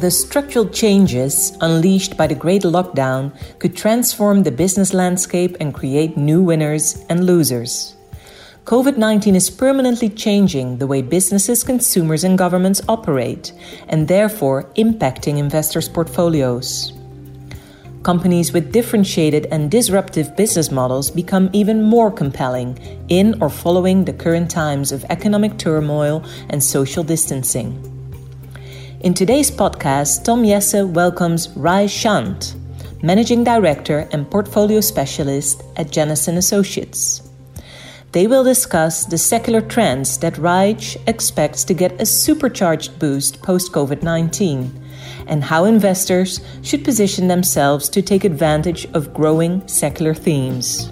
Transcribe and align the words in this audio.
the 0.00 0.10
structural 0.10 0.66
changes 0.66 1.52
unleashed 1.60 2.16
by 2.16 2.26
the 2.26 2.34
Great 2.34 2.62
Lockdown 2.62 3.32
could 3.58 3.76
transform 3.76 4.42
the 4.42 4.50
business 4.50 4.94
landscape 4.94 5.58
and 5.60 5.74
create 5.74 6.16
new 6.16 6.42
winners 6.42 7.04
and 7.10 7.26
losers. 7.26 7.94
COVID 8.64 8.96
19 8.96 9.36
is 9.36 9.50
permanently 9.50 10.08
changing 10.08 10.78
the 10.78 10.86
way 10.86 11.02
businesses, 11.02 11.62
consumers, 11.62 12.24
and 12.24 12.38
governments 12.38 12.80
operate, 12.88 13.52
and 13.88 14.08
therefore 14.08 14.64
impacting 14.76 15.36
investors' 15.36 15.88
portfolios. 15.88 16.94
Companies 18.02 18.54
with 18.54 18.72
differentiated 18.72 19.46
and 19.50 19.70
disruptive 19.70 20.34
business 20.34 20.70
models 20.70 21.10
become 21.10 21.50
even 21.52 21.82
more 21.82 22.10
compelling 22.10 22.78
in 23.08 23.36
or 23.42 23.50
following 23.50 24.06
the 24.06 24.14
current 24.14 24.50
times 24.50 24.92
of 24.92 25.04
economic 25.10 25.58
turmoil 25.58 26.24
and 26.48 26.64
social 26.64 27.04
distancing. 27.04 27.89
In 29.02 29.14
today's 29.14 29.50
podcast, 29.50 30.24
Tom 30.24 30.42
Jessen 30.42 30.92
welcomes 30.92 31.48
Raj 31.56 31.90
Shant, 31.90 32.54
Managing 33.02 33.42
Director 33.42 34.06
and 34.12 34.30
Portfolio 34.30 34.82
Specialist 34.82 35.62
at 35.76 35.90
Jennison 35.90 36.36
Associates. 36.36 37.22
They 38.12 38.26
will 38.26 38.44
discuss 38.44 39.06
the 39.06 39.16
secular 39.16 39.62
trends 39.62 40.18
that 40.18 40.36
Raj 40.36 40.98
expects 41.06 41.64
to 41.64 41.72
get 41.72 41.98
a 41.98 42.04
supercharged 42.04 42.98
boost 42.98 43.40
post 43.40 43.72
COVID 43.72 44.02
19 44.02 44.70
and 45.28 45.44
how 45.44 45.64
investors 45.64 46.40
should 46.60 46.84
position 46.84 47.26
themselves 47.26 47.88
to 47.88 48.02
take 48.02 48.24
advantage 48.24 48.84
of 48.92 49.14
growing 49.14 49.66
secular 49.66 50.12
themes. 50.12 50.90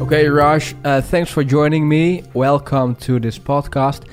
Okay, 0.00 0.26
Raj, 0.26 0.74
uh, 0.84 1.02
thanks 1.02 1.30
for 1.30 1.44
joining 1.44 1.86
me. 1.86 2.24
Welcome 2.32 2.94
to 2.96 3.20
this 3.20 3.38
podcast. 3.38 4.04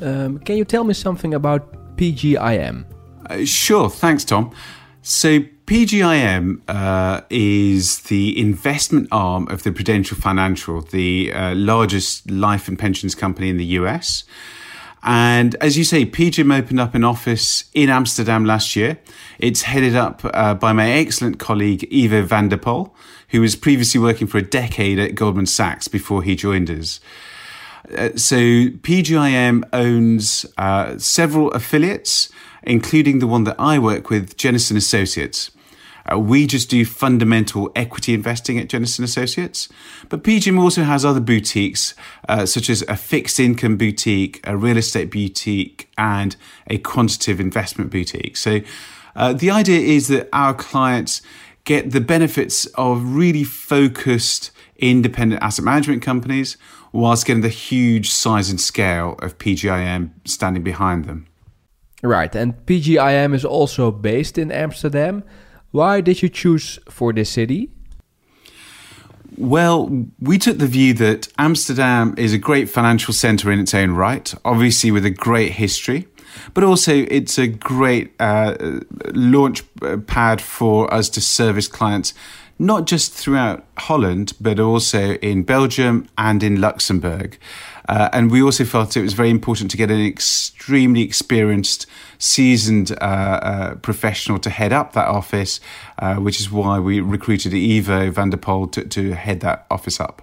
Um, 0.00 0.38
can 0.40 0.56
you 0.56 0.64
tell 0.64 0.84
me 0.84 0.94
something 0.94 1.34
about 1.34 1.96
PGIM? 1.96 2.84
Uh, 3.28 3.44
sure, 3.44 3.88
thanks, 3.88 4.24
Tom. 4.24 4.54
So, 5.02 5.40
PGIM 5.66 6.60
uh, 6.68 7.22
is 7.30 8.00
the 8.02 8.38
investment 8.38 9.08
arm 9.10 9.48
of 9.48 9.62
the 9.62 9.72
Prudential 9.72 10.16
Financial, 10.16 10.82
the 10.82 11.32
uh, 11.32 11.54
largest 11.54 12.30
life 12.30 12.68
and 12.68 12.78
pensions 12.78 13.14
company 13.14 13.48
in 13.48 13.56
the 13.56 13.64
US. 13.80 14.24
And 15.02 15.54
as 15.56 15.76
you 15.76 15.84
say, 15.84 16.06
PGIM 16.06 16.54
opened 16.54 16.80
up 16.80 16.94
an 16.94 17.04
office 17.04 17.64
in 17.74 17.90
Amsterdam 17.90 18.46
last 18.46 18.74
year. 18.74 18.98
It's 19.38 19.62
headed 19.62 19.94
up 19.94 20.22
uh, 20.24 20.54
by 20.54 20.72
my 20.72 20.90
excellent 20.90 21.38
colleague 21.38 21.86
Ivo 21.92 22.22
van 22.22 22.48
der 22.48 22.56
Pol, 22.56 22.94
who 23.28 23.42
was 23.42 23.56
previously 23.56 24.00
working 24.00 24.26
for 24.26 24.38
a 24.38 24.42
decade 24.42 24.98
at 24.98 25.14
Goldman 25.14 25.46
Sachs 25.46 25.88
before 25.88 26.22
he 26.22 26.34
joined 26.34 26.70
us. 26.70 27.00
Uh, 27.92 28.10
so 28.16 28.36
PGIM 28.36 29.64
owns 29.72 30.46
uh, 30.56 30.96
several 30.98 31.50
affiliates, 31.52 32.30
including 32.62 33.18
the 33.18 33.26
one 33.26 33.44
that 33.44 33.56
I 33.58 33.78
work 33.78 34.10
with, 34.10 34.36
Jennison 34.36 34.76
Associates. 34.76 35.50
Uh, 36.10 36.18
we 36.18 36.46
just 36.46 36.68
do 36.68 36.84
fundamental 36.84 37.70
equity 37.74 38.12
investing 38.12 38.58
at 38.58 38.68
Jennison 38.68 39.04
Associates. 39.04 39.68
But 40.08 40.22
PGIM 40.22 40.60
also 40.60 40.82
has 40.82 41.04
other 41.04 41.20
boutiques, 41.20 41.94
uh, 42.28 42.46
such 42.46 42.68
as 42.68 42.82
a 42.82 42.96
fixed 42.96 43.40
income 43.40 43.76
boutique, 43.76 44.40
a 44.44 44.56
real 44.56 44.76
estate 44.76 45.10
boutique, 45.10 45.88
and 45.96 46.36
a 46.66 46.78
quantitative 46.78 47.40
investment 47.40 47.90
boutique. 47.90 48.36
So 48.36 48.60
uh, 49.16 49.32
the 49.32 49.50
idea 49.50 49.80
is 49.80 50.08
that 50.08 50.28
our 50.32 50.52
clients 50.52 51.22
get 51.64 51.92
the 51.92 52.00
benefits 52.00 52.66
of 52.74 53.14
really 53.14 53.44
focused 53.44 54.50
independent 54.76 55.42
asset 55.42 55.64
management 55.64 56.02
companies 56.02 56.58
whilst 56.94 57.26
getting 57.26 57.42
the 57.42 57.48
huge 57.48 58.10
size 58.10 58.48
and 58.50 58.60
scale 58.60 59.16
of 59.18 59.36
PGIM 59.38 60.10
standing 60.24 60.62
behind 60.62 61.06
them. 61.06 61.26
Right, 62.02 62.34
and 62.36 62.54
PGIM 62.66 63.34
is 63.34 63.44
also 63.44 63.90
based 63.90 64.38
in 64.38 64.52
Amsterdam. 64.52 65.24
Why 65.72 66.00
did 66.00 66.22
you 66.22 66.28
choose 66.28 66.78
for 66.88 67.12
this 67.12 67.30
city? 67.30 67.70
Well, 69.36 70.06
we 70.20 70.38
took 70.38 70.58
the 70.58 70.68
view 70.68 70.94
that 70.94 71.26
Amsterdam 71.36 72.14
is 72.16 72.32
a 72.32 72.38
great 72.38 72.70
financial 72.70 73.12
centre 73.12 73.50
in 73.50 73.58
its 73.58 73.74
own 73.74 73.90
right, 73.90 74.32
obviously 74.44 74.92
with 74.92 75.04
a 75.04 75.10
great 75.10 75.52
history, 75.52 76.06
but 76.52 76.62
also 76.62 76.92
it's 76.94 77.38
a 77.38 77.48
great 77.48 78.12
uh, 78.20 78.54
launch 79.12 79.64
pad 80.06 80.40
for 80.40 80.92
us 80.94 81.08
to 81.08 81.20
service 81.20 81.66
clients, 81.66 82.14
not 82.58 82.86
just 82.86 83.12
throughout 83.12 83.64
Holland, 83.78 84.32
but 84.40 84.60
also 84.60 85.14
in 85.14 85.42
Belgium 85.42 86.08
and 86.16 86.42
in 86.42 86.60
Luxembourg. 86.60 87.38
Uh, 87.88 88.08
and 88.12 88.30
we 88.30 88.42
also 88.42 88.64
felt 88.64 88.96
it 88.96 89.02
was 89.02 89.12
very 89.12 89.30
important 89.30 89.70
to 89.70 89.76
get 89.76 89.90
an 89.90 90.00
extremely 90.00 91.02
experienced, 91.02 91.86
seasoned 92.18 92.92
uh, 92.92 92.94
uh, 93.04 93.74
professional 93.76 94.38
to 94.38 94.50
head 94.50 94.72
up 94.72 94.92
that 94.92 95.08
office, 95.08 95.60
uh, 95.98 96.14
which 96.16 96.40
is 96.40 96.50
why 96.50 96.78
we 96.78 97.00
recruited 97.00 97.52
Ivo 97.52 98.10
van 98.10 98.30
der 98.30 98.38
Pol 98.38 98.68
to, 98.68 98.84
to 98.84 99.14
head 99.14 99.40
that 99.40 99.66
office 99.70 100.00
up. 100.00 100.22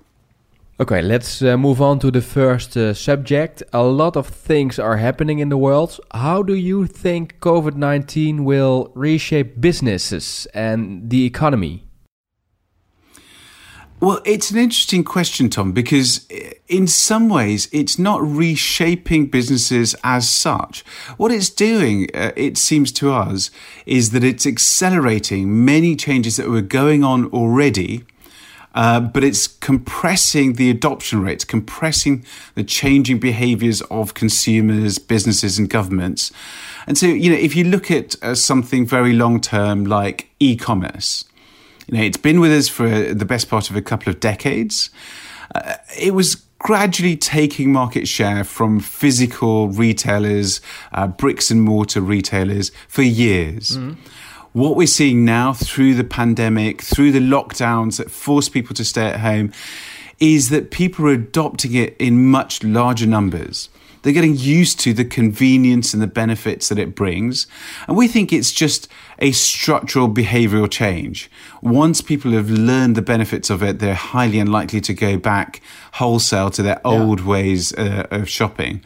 Okay, 0.79 1.03
let's 1.03 1.43
uh, 1.43 1.57
move 1.57 1.79
on 1.79 1.99
to 1.99 2.09
the 2.09 2.21
first 2.21 2.75
uh, 2.75 2.95
subject. 2.95 3.61
A 3.71 3.83
lot 3.83 4.17
of 4.17 4.25
things 4.25 4.79
are 4.79 4.97
happening 4.97 5.37
in 5.37 5.49
the 5.49 5.57
world. 5.57 5.99
How 6.11 6.41
do 6.41 6.55
you 6.55 6.87
think 6.87 7.39
COVID 7.39 7.75
19 7.75 8.43
will 8.43 8.91
reshape 8.95 9.61
businesses 9.61 10.47
and 10.55 11.07
the 11.11 11.23
economy? 11.25 11.83
Well, 14.01 14.19
it's 14.25 14.50
an 14.50 14.57
interesting 14.57 15.03
question, 15.03 15.47
Tom, 15.47 15.73
because 15.73 16.28
in 16.67 16.88
some 16.88 17.29
ways 17.29 17.69
it's 17.72 18.00
not 18.00 18.19
reshaping 18.23 19.28
businesses 19.28 19.95
as 20.03 20.28
such. 20.28 20.84
What 21.17 21.31
it's 21.31 21.51
doing, 21.51 22.09
uh, 22.16 22.31
it 22.35 22.57
seems 22.57 22.91
to 22.94 23.11
us, 23.13 23.51
is 23.85 24.09
that 24.09 24.23
it's 24.23 24.47
accelerating 24.47 25.63
many 25.66 25.95
changes 25.95 26.38
that 26.38 26.50
were 26.50 26.63
going 26.63 27.03
on 27.03 27.25
already. 27.25 28.03
Uh, 28.73 29.01
but 29.01 29.23
it's 29.23 29.45
compressing 29.45 30.53
the 30.53 30.72
adoption 30.72 31.22
rates, 31.22 31.44
compressing 31.44 32.25
the 32.56 32.63
changing 32.63 33.19
behaviors 33.19 33.81
of 33.91 34.16
consumers, 34.16 34.97
businesses, 34.97 35.59
and 35.59 35.69
governments. 35.69 36.31
And 36.88 36.97
so, 36.97 37.06
you 37.06 37.29
know, 37.29 37.38
if 37.38 37.56
you 37.56 37.66
look 37.66 37.91
at 37.91 38.16
uh, 38.23 38.34
something 38.34 38.88
very 38.88 39.13
long 39.13 39.41
term 39.41 39.85
like 39.85 40.29
e 40.40 40.56
commerce, 40.56 41.25
you 41.91 41.97
know, 41.97 42.03
it's 42.03 42.18
been 42.18 42.40
with 42.40 42.52
us 42.52 42.69
for 42.69 43.13
the 43.13 43.25
best 43.25 43.50
part 43.50 43.69
of 43.69 43.75
a 43.75 43.81
couple 43.81 44.09
of 44.09 44.19
decades. 44.19 44.90
Uh, 45.53 45.75
it 46.00 46.13
was 46.13 46.35
gradually 46.57 47.18
taking 47.18 47.72
market 47.72 48.07
share 48.07 48.44
from 48.44 48.79
physical 48.79 49.68
retailers, 49.68 50.62
uh, 50.94 51.07
bricks 51.07 51.52
and 51.52 51.62
mortar 51.62 52.00
retailers 52.00 52.72
for 52.88 53.02
years. 53.02 53.78
Mm. 53.78 53.97
What 54.53 54.75
we're 54.75 54.88
seeing 54.88 55.25
now 55.25 55.53
through 55.53 55.96
the 55.96 56.03
pandemic, 56.03 56.81
through 56.81 57.12
the 57.12 57.19
lockdowns 57.19 57.97
that 57.97 58.09
force 58.09 58.47
people 58.47 58.73
to 58.75 58.85
stay 58.85 59.08
at 59.08 59.19
home, 59.19 59.52
is 60.19 60.50
that 60.50 60.72
people 60.72 61.08
are 61.08 61.13
adopting 61.13 61.73
it 61.73 61.96
in 61.97 62.25
much 62.28 62.63
larger 62.63 63.08
numbers. 63.08 63.69
They're 64.01 64.13
getting 64.13 64.35
used 64.35 64.79
to 64.81 64.94
the 64.94 65.06
convenience 65.06 65.94
and 65.94 66.01
the 66.01 66.07
benefits 66.07 66.69
that 66.69 66.79
it 66.79 66.95
brings. 66.95 67.47
And 67.88 67.95
we 67.95 68.07
think 68.07 68.34
it's 68.34 68.51
just 68.51 68.88
a 69.19 69.31
structural 69.31 70.09
behavioral 70.09 70.69
change. 70.69 71.29
Once 71.62 72.01
people 72.01 72.31
have 72.31 72.50
learned 72.50 72.95
the 72.95 73.01
benefits 73.01 73.50
of 73.50 73.61
it, 73.61 73.79
they're 73.79 73.94
highly 73.94 74.40
unlikely 74.40 74.81
to 74.81 74.94
go 74.94 75.17
back 75.17 75.61
wholesale 75.94 76.50
to 76.51 76.63
their 76.63 76.81
yeah. 76.84 76.91
old 76.91 77.22
ways 77.22 77.73
uh, 77.73 78.07
of 78.11 78.28
shopping. 78.28 78.84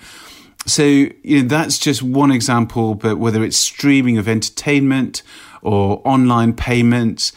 So, 0.68 0.84
you 0.84 1.42
know, 1.42 1.48
that's 1.48 1.78
just 1.78 2.02
one 2.02 2.32
example, 2.32 2.96
but 2.96 3.18
whether 3.18 3.44
it's 3.44 3.58
streaming 3.58 4.18
of 4.18 4.28
entertainment 4.28 5.22
or 5.62 6.02
online 6.04 6.54
payments, 6.54 7.32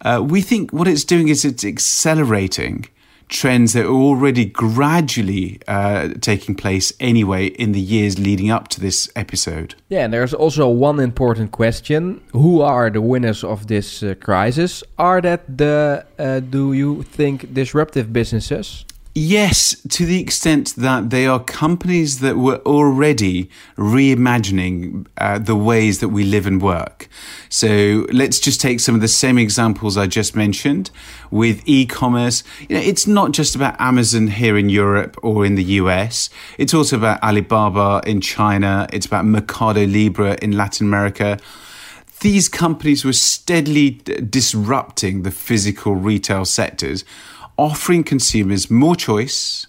uh, 0.00 0.24
we 0.26 0.40
think 0.40 0.72
what 0.72 0.88
it's 0.88 1.04
doing 1.04 1.28
is 1.28 1.44
it's 1.44 1.64
accelerating 1.64 2.86
trends 3.28 3.72
that 3.72 3.84
are 3.84 3.88
already 3.88 4.44
gradually 4.44 5.60
uh, 5.68 6.08
taking 6.20 6.54
place 6.54 6.92
anyway 7.00 7.46
in 7.46 7.72
the 7.72 7.80
years 7.80 8.18
leading 8.18 8.50
up 8.50 8.68
to 8.68 8.80
this 8.80 9.10
episode. 9.16 9.74
Yeah, 9.88 10.04
and 10.04 10.12
there's 10.12 10.34
also 10.34 10.68
one 10.68 11.00
important 11.00 11.52
question: 11.52 12.20
Who 12.32 12.60
are 12.60 12.90
the 12.90 13.00
winners 13.00 13.44
of 13.44 13.66
this 13.66 14.02
uh, 14.02 14.14
crisis? 14.20 14.82
Are 14.98 15.20
that 15.20 15.58
the 15.58 16.04
uh, 16.18 16.40
do 16.40 16.72
you 16.72 17.02
think 17.02 17.52
disruptive 17.54 18.12
businesses? 18.12 18.84
Yes, 19.14 19.76
to 19.90 20.06
the 20.06 20.18
extent 20.18 20.74
that 20.76 21.10
they 21.10 21.26
are 21.26 21.38
companies 21.38 22.20
that 22.20 22.38
were 22.38 22.62
already 22.64 23.50
reimagining 23.76 25.06
uh, 25.18 25.38
the 25.38 25.54
ways 25.54 26.00
that 26.00 26.08
we 26.08 26.24
live 26.24 26.46
and 26.46 26.62
work. 26.62 27.08
So 27.50 28.06
let's 28.10 28.40
just 28.40 28.58
take 28.58 28.80
some 28.80 28.94
of 28.94 29.02
the 29.02 29.08
same 29.08 29.36
examples 29.36 29.98
I 29.98 30.06
just 30.06 30.34
mentioned 30.34 30.90
with 31.30 31.62
e-commerce. 31.66 32.42
You 32.60 32.76
know, 32.76 32.82
it's 32.82 33.06
not 33.06 33.32
just 33.32 33.54
about 33.54 33.78
Amazon 33.78 34.28
here 34.28 34.56
in 34.56 34.70
Europe 34.70 35.18
or 35.22 35.44
in 35.44 35.56
the 35.56 35.64
US. 35.64 36.30
It's 36.56 36.72
also 36.72 36.96
about 36.96 37.22
Alibaba 37.22 38.00
in 38.06 38.22
China. 38.22 38.86
It's 38.94 39.04
about 39.04 39.26
Mercado 39.26 39.84
Libre 39.84 40.38
in 40.40 40.52
Latin 40.52 40.86
America 40.86 41.38
these 42.20 42.48
companies 42.48 43.04
were 43.04 43.12
steadily 43.12 43.90
disrupting 43.90 45.24
the 45.24 45.30
physical 45.32 45.96
retail 45.96 46.44
sectors 46.44 47.04
offering 47.56 48.04
consumers 48.04 48.70
more 48.70 48.96
choice, 48.96 49.66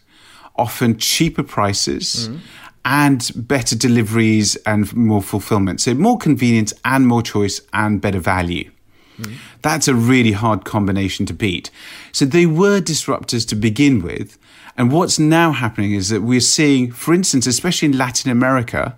often 0.55 0.97
cheaper 0.97 1.43
prices, 1.43 2.29
mm. 2.29 2.39
and 2.85 3.31
better 3.35 3.75
deliveries 3.75 4.55
and 4.65 4.93
more 4.95 5.21
fulfillment. 5.21 5.81
So 5.81 5.93
more 5.93 6.17
convenience 6.17 6.73
and 6.85 7.07
more 7.07 7.21
choice 7.21 7.61
and 7.73 8.01
better 8.01 8.19
value. 8.19 8.71
Mm. 9.17 9.35
That's 9.61 9.87
a 9.87 9.95
really 9.95 10.31
hard 10.31 10.65
combination 10.65 11.25
to 11.27 11.33
beat. 11.33 11.69
So 12.11 12.25
they 12.25 12.45
were 12.45 12.81
disruptors 12.81 13.47
to 13.49 13.55
begin 13.55 14.01
with. 14.01 14.37
And 14.75 14.91
what's 14.91 15.19
now 15.19 15.51
happening 15.51 15.93
is 15.93 16.09
that 16.09 16.21
we're 16.21 16.39
seeing, 16.39 16.91
for 16.91 17.13
instance, 17.13 17.45
especially 17.45 17.87
in 17.89 17.97
Latin 17.97 18.31
America, 18.31 18.97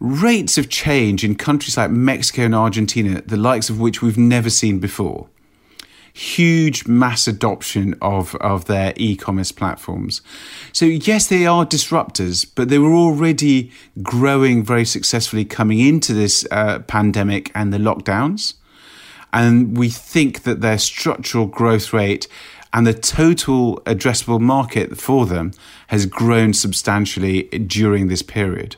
rates 0.00 0.56
of 0.56 0.70
change 0.70 1.24
in 1.24 1.34
countries 1.34 1.76
like 1.76 1.90
Mexico 1.90 2.42
and 2.42 2.54
Argentina, 2.54 3.20
the 3.20 3.36
likes 3.36 3.68
of 3.68 3.80
which 3.80 4.00
we've 4.00 4.16
never 4.16 4.48
seen 4.48 4.78
before 4.78 5.28
huge 6.18 6.88
mass 6.88 7.28
adoption 7.28 7.94
of, 8.02 8.34
of 8.36 8.64
their 8.64 8.92
e-commerce 8.96 9.52
platforms. 9.52 10.20
So 10.72 10.84
yes, 10.84 11.28
they 11.28 11.46
are 11.46 11.64
disruptors, 11.64 12.44
but 12.56 12.68
they 12.68 12.78
were 12.80 12.92
already 12.94 13.70
growing 14.02 14.64
very 14.64 14.84
successfully 14.84 15.44
coming 15.44 15.78
into 15.78 16.12
this 16.12 16.44
uh, 16.50 16.80
pandemic 16.80 17.52
and 17.54 17.72
the 17.72 17.78
lockdowns. 17.78 18.54
And 19.32 19.78
we 19.78 19.90
think 19.90 20.42
that 20.42 20.60
their 20.60 20.78
structural 20.78 21.46
growth 21.46 21.92
rate 21.92 22.26
and 22.72 22.84
the 22.84 22.94
total 22.94 23.76
addressable 23.86 24.40
market 24.40 24.98
for 24.98 25.24
them 25.24 25.52
has 25.86 26.04
grown 26.04 26.52
substantially 26.52 27.44
during 27.44 28.08
this 28.08 28.22
period. 28.22 28.74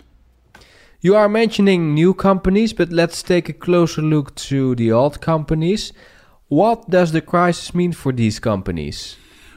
You 1.01 1.17
are 1.17 1.29
mentioning 1.29 1.95
new 1.95 2.13
companies, 2.13 2.75
but 2.75 2.93
let's 2.93 3.23
take 3.23 3.49
a 3.49 3.55
closer 3.55 4.03
look 4.03 4.35
to 4.35 4.75
the 4.75 4.93
old 4.93 5.23
companies. 5.23 5.95
What 6.51 6.91
does 6.91 7.13
the 7.13 7.21
crisis 7.21 7.73
mean 7.77 7.93
for 7.93 8.13
these 8.13 8.41
companies? 8.41 9.17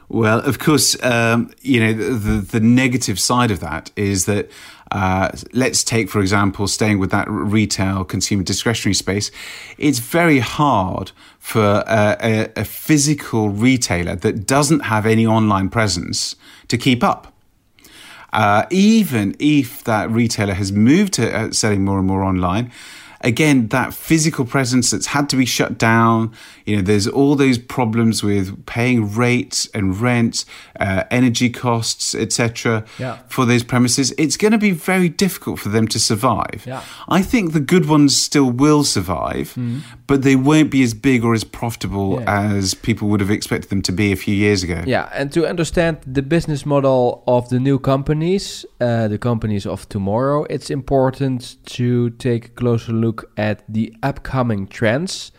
Well, 0.10 0.42
of 0.42 0.60
course, 0.60 0.95
um, 1.04 1.51
you 1.63 1.80
know, 1.80 1.92
the, 1.92 2.40
the 2.40 2.60
negative 2.60 3.19
side 3.19 3.50
of 3.50 3.62
that 3.62 3.90
is 3.95 4.25
that 4.25 4.51
uh, 4.92 5.31
let's 5.54 5.84
take, 5.84 6.07
for 6.07 6.22
example, 6.22 6.68
staying 6.68 7.00
with 7.00 7.10
that 7.10 7.28
retail 7.28 8.04
consumer 8.04 8.44
discretionary 8.44 8.94
space, 8.94 9.31
it's 9.80 9.98
very 9.98 10.38
hard 10.38 11.12
for 11.40 11.84
a, 11.88 12.16
a, 12.22 12.51
a 12.57 12.63
physical 12.63 13.50
retailer 13.50 14.16
that 14.18 14.45
doesn't 14.45 14.81
have 14.81 15.07
any 15.07 15.25
online 15.25 15.69
presence 15.69 16.36
to 16.68 16.78
keep 16.78 17.04
up. 17.04 17.34
Uh, 18.34 18.68
even 18.69 19.36
if 19.40 19.84
that 19.84 20.12
retailer 20.12 20.54
has 20.54 20.72
moved 20.72 21.13
to 21.13 21.36
uh, 21.36 21.51
selling 21.51 21.84
more 21.84 21.98
and 21.98 22.07
more 22.07 22.24
online, 22.24 22.72
again, 23.24 23.70
that 23.70 23.94
physical 23.94 24.46
presence 24.46 24.92
that's 24.92 25.08
had 25.08 25.30
to 25.30 25.36
be 25.36 25.46
shut 25.46 25.78
down. 25.78 26.31
You 26.66 26.78
know, 26.78 26.81
there's 26.81 27.08
all 27.08 27.36
those 27.36 27.58
problems 27.58 28.24
with 28.24 28.66
paying 28.66 29.14
rates 29.14 29.68
and 29.74 30.00
rent, 30.00 30.46
uh, 30.80 31.04
energy 31.10 31.50
costs, 31.50 32.14
etc. 32.14 32.86
Yeah. 33.00 33.20
for 33.28 33.46
those 33.46 33.64
premises. 33.64 34.14
It's 34.18 34.38
going 34.38 34.52
to 34.52 34.58
be 34.58 34.72
very 34.72 35.10
difficult 35.10 35.60
for 35.60 35.70
them 35.70 35.88
to 35.90 36.00
survive. 36.00 36.64
Yeah. 36.66 36.84
I 37.08 37.22
think 37.22 37.54
the 37.54 37.60
good 37.60 37.88
ones 37.88 38.16
still 38.16 38.52
will 38.52 38.84
survive, 38.84 39.54
mm. 39.56 39.81
but 40.08 40.24
they 40.24 40.36
won't 40.36 40.72
be 40.72 40.84
as 40.84 40.94
big 40.94 41.24
or 41.24 41.34
as 41.34 41.44
profitable 41.44 42.19
yeah. 42.19 42.54
as 42.56 42.74
people 42.74 43.08
would 43.10 43.22
have 43.22 43.31
expected 43.31 43.69
them 43.69 43.81
to 43.84 43.92
be 43.92 44.12
a 44.12 44.16
few 44.16 44.36
years 44.36 44.64
ago. 44.64 44.84
Yeah, 44.86 45.10
and 45.14 45.31
to 45.34 45.48
understand 45.48 46.00
the 46.06 46.22
business 46.22 46.66
model 46.66 47.24
of 47.28 47.50
the 47.50 47.60
new 47.60 47.80
companies, 47.80 48.66
uh, 48.81 49.08
the 49.08 49.18
companies 49.18 49.66
of 49.66 49.88
tomorrow, 49.90 50.46
it's 50.50 50.69
important 50.69 51.58
to 51.66 52.10
take 52.12 52.46
a 52.46 52.50
closer 52.50 52.92
look 52.92 53.12
look 53.13 53.31
at 53.38 53.63
the 53.68 53.95
upcoming 54.01 54.68
trends. 54.68 55.31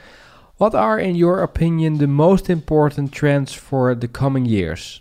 What 0.56 0.74
are, 0.74 0.98
in 0.98 1.16
your 1.16 1.42
opinion, 1.42 1.98
the 1.98 2.06
most 2.06 2.48
important 2.48 3.12
trends 3.12 3.52
for 3.52 3.94
the 3.94 4.08
coming 4.08 4.46
years? 4.46 5.00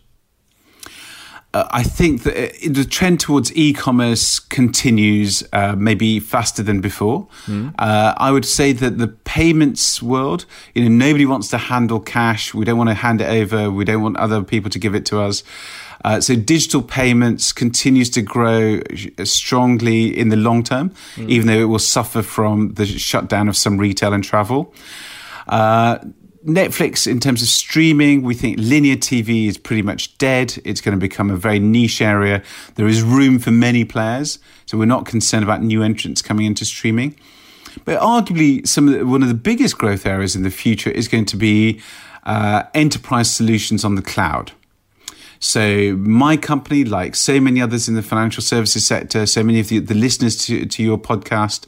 Uh, 1.54 1.68
I 1.70 1.84
think 1.84 2.24
that 2.24 2.36
uh, 2.36 2.74
the 2.74 2.84
trend 2.84 3.20
towards 3.20 3.56
e-commerce 3.56 4.40
continues, 4.40 5.44
uh, 5.54 5.76
maybe 5.78 6.20
faster 6.20 6.64
than 6.64 6.82
before. 6.82 7.28
Mm. 7.46 7.76
Uh, 7.78 8.16
I 8.18 8.32
would 8.32 8.46
say 8.46 8.74
that 8.74 8.98
the 8.98 9.08
payments 9.08 10.02
world, 10.02 10.48
you 10.74 10.82
know, 10.84 11.06
nobody 11.06 11.28
wants 11.28 11.50
to 11.50 11.58
handle 11.58 12.00
cash. 12.00 12.56
We 12.56 12.66
don't 12.66 12.80
want 12.80 12.90
to 12.90 12.96
hand 12.96 13.22
it 13.22 13.30
over. 13.30 13.70
We 13.70 13.86
don't 13.86 14.02
want 14.02 14.18
other 14.18 14.42
people 14.44 14.72
to 14.72 14.80
give 14.80 14.96
it 14.96 15.06
to 15.06 15.22
us. 15.22 15.44
Uh, 16.04 16.20
so 16.20 16.36
digital 16.36 16.82
payments 16.82 17.54
continues 17.54 18.10
to 18.10 18.22
grow 18.22 18.82
strongly 19.24 20.18
in 20.18 20.30
the 20.30 20.36
long 20.36 20.64
term, 20.64 20.90
mm. 21.16 21.30
even 21.30 21.48
though 21.48 21.60
it 21.60 21.66
will 21.66 21.80
suffer 21.80 22.22
from 22.22 22.74
the 22.74 22.86
shutdown 22.86 23.48
of 23.48 23.56
some 23.56 23.78
retail 23.78 24.14
and 24.14 24.24
travel. 24.24 24.74
Uh, 25.48 26.00
Netflix, 26.46 27.08
in 27.08 27.22
terms 27.22 27.42
of 27.42 27.48
streaming, 27.48 28.22
we 28.22 28.34
think 28.34 28.58
linear 28.60 28.98
TV 28.98 29.48
is 29.48 29.58
pretty 29.58 29.82
much 29.82 30.18
dead. 30.18 30.62
It's 30.66 30.82
going 30.82 30.98
to 30.98 31.00
become 31.00 31.30
a 31.30 31.38
very 31.38 31.60
niche 31.60 32.02
area. 32.02 32.44
There 32.76 32.88
is 32.88 33.02
room 33.02 33.40
for 33.40 33.52
many 33.52 33.86
players, 33.86 34.40
so 34.66 34.78
we're 34.78 34.86
not 34.86 35.06
concerned 35.06 35.44
about 35.44 35.64
new 35.64 35.84
entrants 35.84 36.22
coming 36.22 36.46
into 36.46 36.66
streaming. 36.66 37.18
But 37.86 38.00
arguably, 38.02 38.68
some 38.68 38.90
of 38.90 39.00
the, 39.00 39.06
one 39.06 39.22
of 39.22 39.30
the 39.30 39.34
biggest 39.34 39.78
growth 39.78 40.06
areas 40.06 40.36
in 40.36 40.44
the 40.44 40.52
future 40.52 40.92
is 40.92 41.08
going 41.08 41.26
to 41.26 41.38
be 41.38 41.82
uh, 42.26 42.64
enterprise 42.74 43.32
solutions 43.32 43.86
on 43.86 43.96
the 43.96 44.02
cloud. 44.02 44.52
So 45.44 45.98
my 45.98 46.38
company, 46.38 46.86
like 46.86 47.18
so 47.18 47.42
many 47.42 47.62
others 47.62 47.90
in 47.90 47.96
the 47.96 48.02
financial 48.02 48.42
services 48.42 48.86
sector, 48.86 49.26
so 49.26 49.44
many 49.44 49.60
of 49.60 49.68
the, 49.68 49.80
the 49.80 49.94
listeners 49.94 50.38
to, 50.46 50.66
to 50.66 50.82
your 50.82 50.98
podcast 50.98 51.66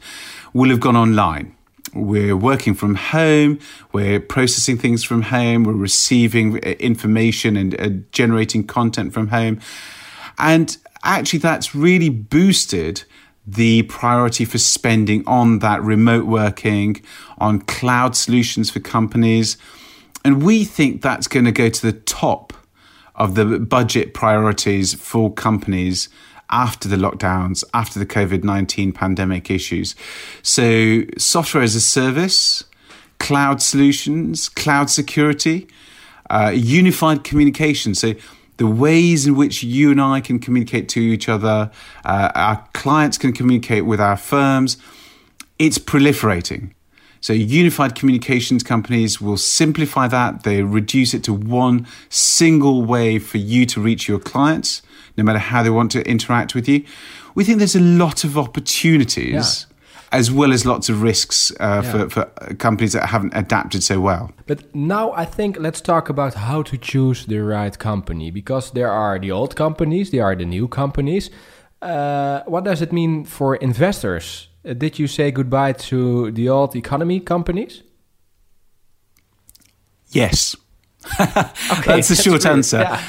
will 0.54 0.70
have 0.70 0.80
gone 0.80 0.96
online. 0.96 1.54
We're 1.92 2.38
working 2.38 2.72
from 2.72 2.94
home. 2.94 3.58
We're 3.92 4.18
processing 4.18 4.78
things 4.78 5.04
from 5.04 5.20
home. 5.20 5.64
We're 5.64 5.74
receiving 5.74 6.56
uh, 6.56 6.70
information 6.80 7.58
and 7.58 7.78
uh, 7.78 7.88
generating 8.12 8.66
content 8.66 9.12
from 9.12 9.28
home. 9.28 9.60
And 10.38 10.74
actually, 11.04 11.40
that's 11.40 11.74
really 11.74 12.08
boosted 12.08 13.04
the 13.46 13.82
priority 13.82 14.46
for 14.46 14.56
spending 14.56 15.22
on 15.26 15.58
that 15.58 15.82
remote 15.82 16.24
working, 16.24 17.02
on 17.36 17.60
cloud 17.60 18.16
solutions 18.16 18.70
for 18.70 18.80
companies. 18.80 19.58
And 20.24 20.42
we 20.42 20.64
think 20.64 21.02
that's 21.02 21.28
going 21.28 21.44
to 21.44 21.52
go 21.52 21.68
to 21.68 21.82
the 21.82 21.92
top 21.92 22.54
of 23.16 23.34
the 23.34 23.58
budget 23.58 24.14
priorities 24.14 24.94
for 24.94 25.32
companies 25.32 26.08
after 26.50 26.88
the 26.88 26.96
lockdowns, 26.96 27.64
after 27.74 27.98
the 27.98 28.06
COVID 28.06 28.44
19 28.44 28.92
pandemic 28.92 29.50
issues. 29.50 29.96
So, 30.42 31.02
software 31.18 31.62
as 31.62 31.74
a 31.74 31.80
service, 31.80 32.64
cloud 33.18 33.60
solutions, 33.62 34.48
cloud 34.48 34.90
security, 34.90 35.66
uh, 36.30 36.52
unified 36.54 37.24
communication. 37.24 37.94
So, 37.94 38.14
the 38.58 38.66
ways 38.66 39.26
in 39.26 39.36
which 39.36 39.62
you 39.62 39.90
and 39.90 40.00
I 40.00 40.20
can 40.20 40.38
communicate 40.38 40.88
to 40.90 41.00
each 41.00 41.28
other, 41.28 41.70
uh, 42.04 42.30
our 42.34 42.66
clients 42.72 43.18
can 43.18 43.32
communicate 43.32 43.84
with 43.84 44.00
our 44.00 44.16
firms, 44.16 44.78
it's 45.58 45.78
proliferating. 45.78 46.70
So, 47.26 47.32
unified 47.32 47.96
communications 47.96 48.62
companies 48.62 49.20
will 49.20 49.36
simplify 49.36 50.06
that. 50.06 50.44
They 50.44 50.62
reduce 50.62 51.12
it 51.12 51.24
to 51.24 51.32
one 51.32 51.84
single 52.08 52.84
way 52.84 53.18
for 53.18 53.38
you 53.38 53.66
to 53.66 53.80
reach 53.80 54.06
your 54.06 54.20
clients, 54.20 54.80
no 55.16 55.24
matter 55.24 55.40
how 55.40 55.64
they 55.64 55.70
want 55.70 55.90
to 55.90 56.08
interact 56.08 56.54
with 56.54 56.68
you. 56.68 56.84
We 57.34 57.42
think 57.42 57.58
there's 57.58 57.74
a 57.74 57.80
lot 57.80 58.22
of 58.22 58.38
opportunities. 58.38 59.66
Yeah 59.68 59.72
as 60.12 60.30
well 60.30 60.52
as 60.52 60.64
lots 60.64 60.88
of 60.88 61.02
risks 61.02 61.52
uh, 61.58 61.82
yeah. 61.84 61.90
for, 61.90 62.08
for 62.08 62.24
companies 62.54 62.92
that 62.92 63.06
haven't 63.06 63.34
adapted 63.34 63.82
so 63.82 63.98
well. 63.98 64.30
But 64.46 64.72
now 64.72 65.12
I 65.12 65.24
think 65.24 65.58
let's 65.58 65.80
talk 65.80 66.08
about 66.08 66.34
how 66.34 66.62
to 66.62 66.78
choose 66.78 67.26
the 67.26 67.40
right 67.40 67.76
company 67.76 68.30
because 68.30 68.70
there 68.70 68.88
are 68.88 69.18
the 69.18 69.32
old 69.32 69.56
companies, 69.56 70.12
there 70.12 70.22
are 70.22 70.36
the 70.36 70.44
new 70.44 70.68
companies. 70.68 71.28
Uh, 71.82 72.42
what 72.46 72.62
does 72.62 72.80
it 72.82 72.92
mean 72.92 73.24
for 73.24 73.56
investors? 73.56 74.48
Uh, 74.66 74.74
did 74.74 74.98
you 74.98 75.06
say 75.06 75.30
goodbye 75.30 75.72
to 75.72 76.30
the 76.32 76.48
old 76.48 76.74
economy 76.74 77.20
companies? 77.20 77.82
Yes. 80.08 80.56
okay, 81.20 81.34
that's 81.86 82.08
the 82.08 82.16
short 82.16 82.44
answer. 82.46 82.80
Yeah. 82.80 83.02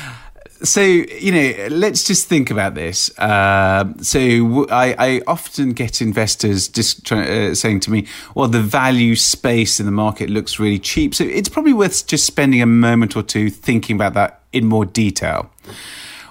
So, 0.64 0.82
you 0.82 1.32
know, 1.32 1.68
let's 1.70 2.04
just 2.04 2.28
think 2.28 2.50
about 2.50 2.74
this. 2.74 3.16
Uh, 3.20 3.94
so, 4.02 4.68
I, 4.70 4.96
I, 4.98 5.22
often 5.28 5.74
get 5.74 6.02
investors 6.02 6.68
just 6.68 7.06
try, 7.06 7.50
uh, 7.50 7.56
saying 7.56 7.82
to 7.82 7.92
me, 7.92 8.08
well, 8.34 8.48
the 8.48 8.62
value 8.62 9.16
space 9.16 9.80
in 9.80 9.86
the 9.86 9.92
market 9.92 10.32
looks 10.32 10.58
really 10.58 10.80
cheap. 10.80 11.14
So, 11.14 11.26
it's 11.26 11.48
probably 11.48 11.74
worth 11.74 12.08
just 12.08 12.26
spending 12.26 12.60
a 12.64 12.66
moment 12.66 13.16
or 13.16 13.22
two 13.22 13.52
thinking 13.52 13.96
about 13.96 14.16
that 14.16 14.42
in 14.52 14.66
more 14.66 14.86
detail 14.86 15.52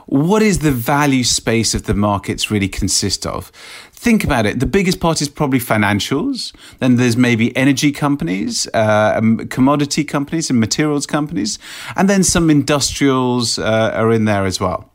what 0.06 0.40
is 0.40 0.61
the 0.61 0.71
value 0.71 1.25
space 1.25 1.75
of 1.75 1.85
the 1.85 1.95
markets 1.95 2.50
really 2.50 2.68
consist 2.68 3.26
of? 3.26 3.50
Think 3.99 4.25
about 4.25 4.45
it. 4.45 4.61
The 4.61 4.67
biggest 4.67 5.00
part 5.00 5.23
is 5.23 5.29
probably 5.29 5.59
financials. 5.59 6.55
Then 6.79 6.97
there's 6.97 7.17
maybe 7.17 7.57
energy 7.57 7.93
companies, 7.93 8.69
uh, 8.75 9.15
um, 9.17 9.49
commodity 9.49 10.05
companies, 10.05 10.50
and 10.50 10.61
materials 10.61 11.07
companies, 11.07 11.59
and 11.97 12.09
then 12.09 12.23
some 12.23 12.50
industrials 12.50 13.59
uh, 13.59 13.93
are 13.95 14.12
in 14.12 14.26
there 14.26 14.45
as 14.45 14.61
well. 14.61 14.93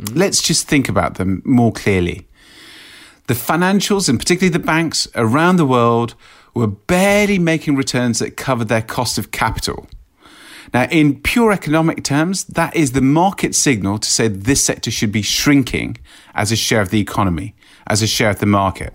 Mm-hmm. 0.00 0.18
Let's 0.18 0.42
just 0.42 0.66
think 0.66 0.88
about 0.88 1.14
them 1.14 1.42
more 1.44 1.70
clearly. 1.70 2.26
The 3.26 3.34
financials, 3.34 4.08
and 4.08 4.18
particularly 4.18 4.52
the 4.52 4.66
banks 4.66 5.06
around 5.14 5.56
the 5.56 5.66
world, 5.66 6.14
were 6.54 6.66
barely 6.66 7.38
making 7.38 7.76
returns 7.76 8.18
that 8.18 8.36
covered 8.36 8.68
their 8.68 8.82
cost 8.82 9.18
of 9.18 9.30
capital. 9.30 9.86
Now, 10.72 10.84
in 10.84 11.20
pure 11.20 11.52
economic 11.52 12.02
terms, 12.04 12.44
that 12.44 12.74
is 12.74 12.92
the 12.92 13.00
market 13.00 13.54
signal 13.54 13.98
to 13.98 14.10
say 14.10 14.28
this 14.28 14.64
sector 14.64 14.90
should 14.90 15.12
be 15.12 15.22
shrinking 15.22 15.98
as 16.34 16.50
a 16.50 16.56
share 16.56 16.80
of 16.80 16.90
the 16.90 17.00
economy, 17.00 17.54
as 17.90 18.00
a 18.02 18.06
share 18.06 18.30
of 18.30 18.38
the 18.38 18.46
market. 18.46 18.94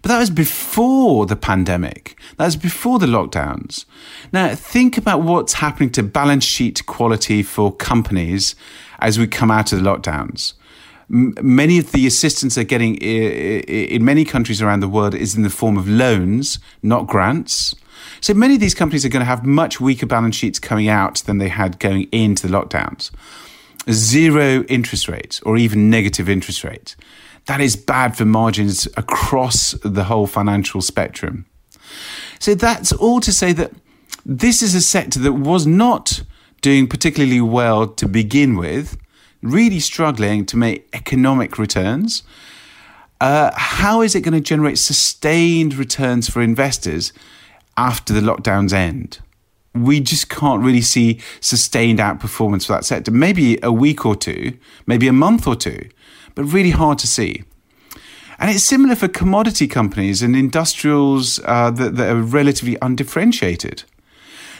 But 0.00 0.08
that 0.10 0.20
was 0.20 0.30
before 0.30 1.26
the 1.26 1.36
pandemic. 1.36 2.16
That 2.36 2.44
was 2.44 2.56
before 2.56 3.00
the 3.00 3.06
lockdowns. 3.06 3.84
Now, 4.32 4.54
think 4.54 4.96
about 4.96 5.22
what's 5.22 5.54
happening 5.54 5.90
to 5.90 6.04
balance 6.04 6.44
sheet 6.44 6.86
quality 6.86 7.42
for 7.42 7.74
companies 7.74 8.54
as 9.00 9.18
we 9.18 9.26
come 9.26 9.50
out 9.50 9.72
of 9.72 9.82
the 9.82 9.90
lockdowns. 9.90 10.52
M- 11.10 11.34
many 11.42 11.78
of 11.78 11.90
the 11.90 12.06
assistance 12.06 12.54
they're 12.54 12.64
getting 12.64 12.94
in 12.96 14.04
many 14.04 14.24
countries 14.24 14.62
around 14.62 14.80
the 14.80 14.88
world 14.88 15.14
is 15.14 15.34
in 15.34 15.42
the 15.42 15.50
form 15.50 15.76
of 15.76 15.88
loans, 15.88 16.60
not 16.82 17.08
grants. 17.08 17.74
So 18.20 18.34
many 18.34 18.54
of 18.54 18.60
these 18.60 18.74
companies 18.74 19.04
are 19.04 19.08
going 19.08 19.26
to 19.26 19.32
have 19.34 19.44
much 19.44 19.80
weaker 19.80 20.06
balance 20.06 20.36
sheets 20.36 20.60
coming 20.60 20.88
out 20.88 21.16
than 21.26 21.38
they 21.38 21.48
had 21.48 21.80
going 21.80 22.04
into 22.12 22.46
the 22.46 22.56
lockdowns. 22.56 23.10
Zero 23.90 24.64
interest 24.68 25.08
rates 25.08 25.40
or 25.42 25.56
even 25.56 25.90
negative 25.90 26.28
interest 26.28 26.62
rates 26.62 26.94
that 27.48 27.62
is 27.62 27.76
bad 27.76 28.14
for 28.14 28.26
margins 28.26 28.86
across 28.98 29.72
the 29.82 30.04
whole 30.04 30.26
financial 30.26 30.82
spectrum. 30.82 31.46
So 32.38 32.54
that's 32.54 32.92
all 32.92 33.20
to 33.20 33.32
say 33.32 33.54
that 33.54 33.72
this 34.24 34.62
is 34.62 34.74
a 34.74 34.82
sector 34.82 35.18
that 35.20 35.32
was 35.32 35.66
not 35.66 36.22
doing 36.60 36.86
particularly 36.86 37.40
well 37.40 37.86
to 37.86 38.06
begin 38.06 38.58
with, 38.58 38.98
really 39.42 39.80
struggling 39.80 40.44
to 40.44 40.58
make 40.58 40.88
economic 40.92 41.58
returns. 41.58 42.22
Uh, 43.18 43.50
how 43.54 44.02
is 44.02 44.14
it 44.14 44.20
going 44.20 44.34
to 44.34 44.40
generate 44.40 44.76
sustained 44.76 45.74
returns 45.74 46.28
for 46.28 46.42
investors 46.42 47.14
after 47.78 48.12
the 48.12 48.20
lockdowns 48.20 48.74
end? 48.74 49.20
We 49.74 50.00
just 50.00 50.28
can't 50.28 50.62
really 50.62 50.82
see 50.82 51.18
sustained 51.40 51.98
outperformance 51.98 52.66
for 52.66 52.74
that 52.74 52.84
sector. 52.84 53.10
Maybe 53.10 53.58
a 53.62 53.72
week 53.72 54.04
or 54.04 54.16
two, 54.16 54.58
maybe 54.86 55.08
a 55.08 55.14
month 55.14 55.46
or 55.46 55.56
two 55.56 55.88
but 56.38 56.44
really 56.44 56.70
hard 56.70 57.00
to 57.00 57.08
see. 57.08 57.42
And 58.38 58.48
it's 58.48 58.62
similar 58.62 58.94
for 58.94 59.08
commodity 59.08 59.66
companies 59.66 60.22
and 60.22 60.36
industrials 60.36 61.40
uh, 61.44 61.72
that, 61.72 61.96
that 61.96 62.12
are 62.12 62.22
relatively 62.22 62.78
undifferentiated. 62.80 63.82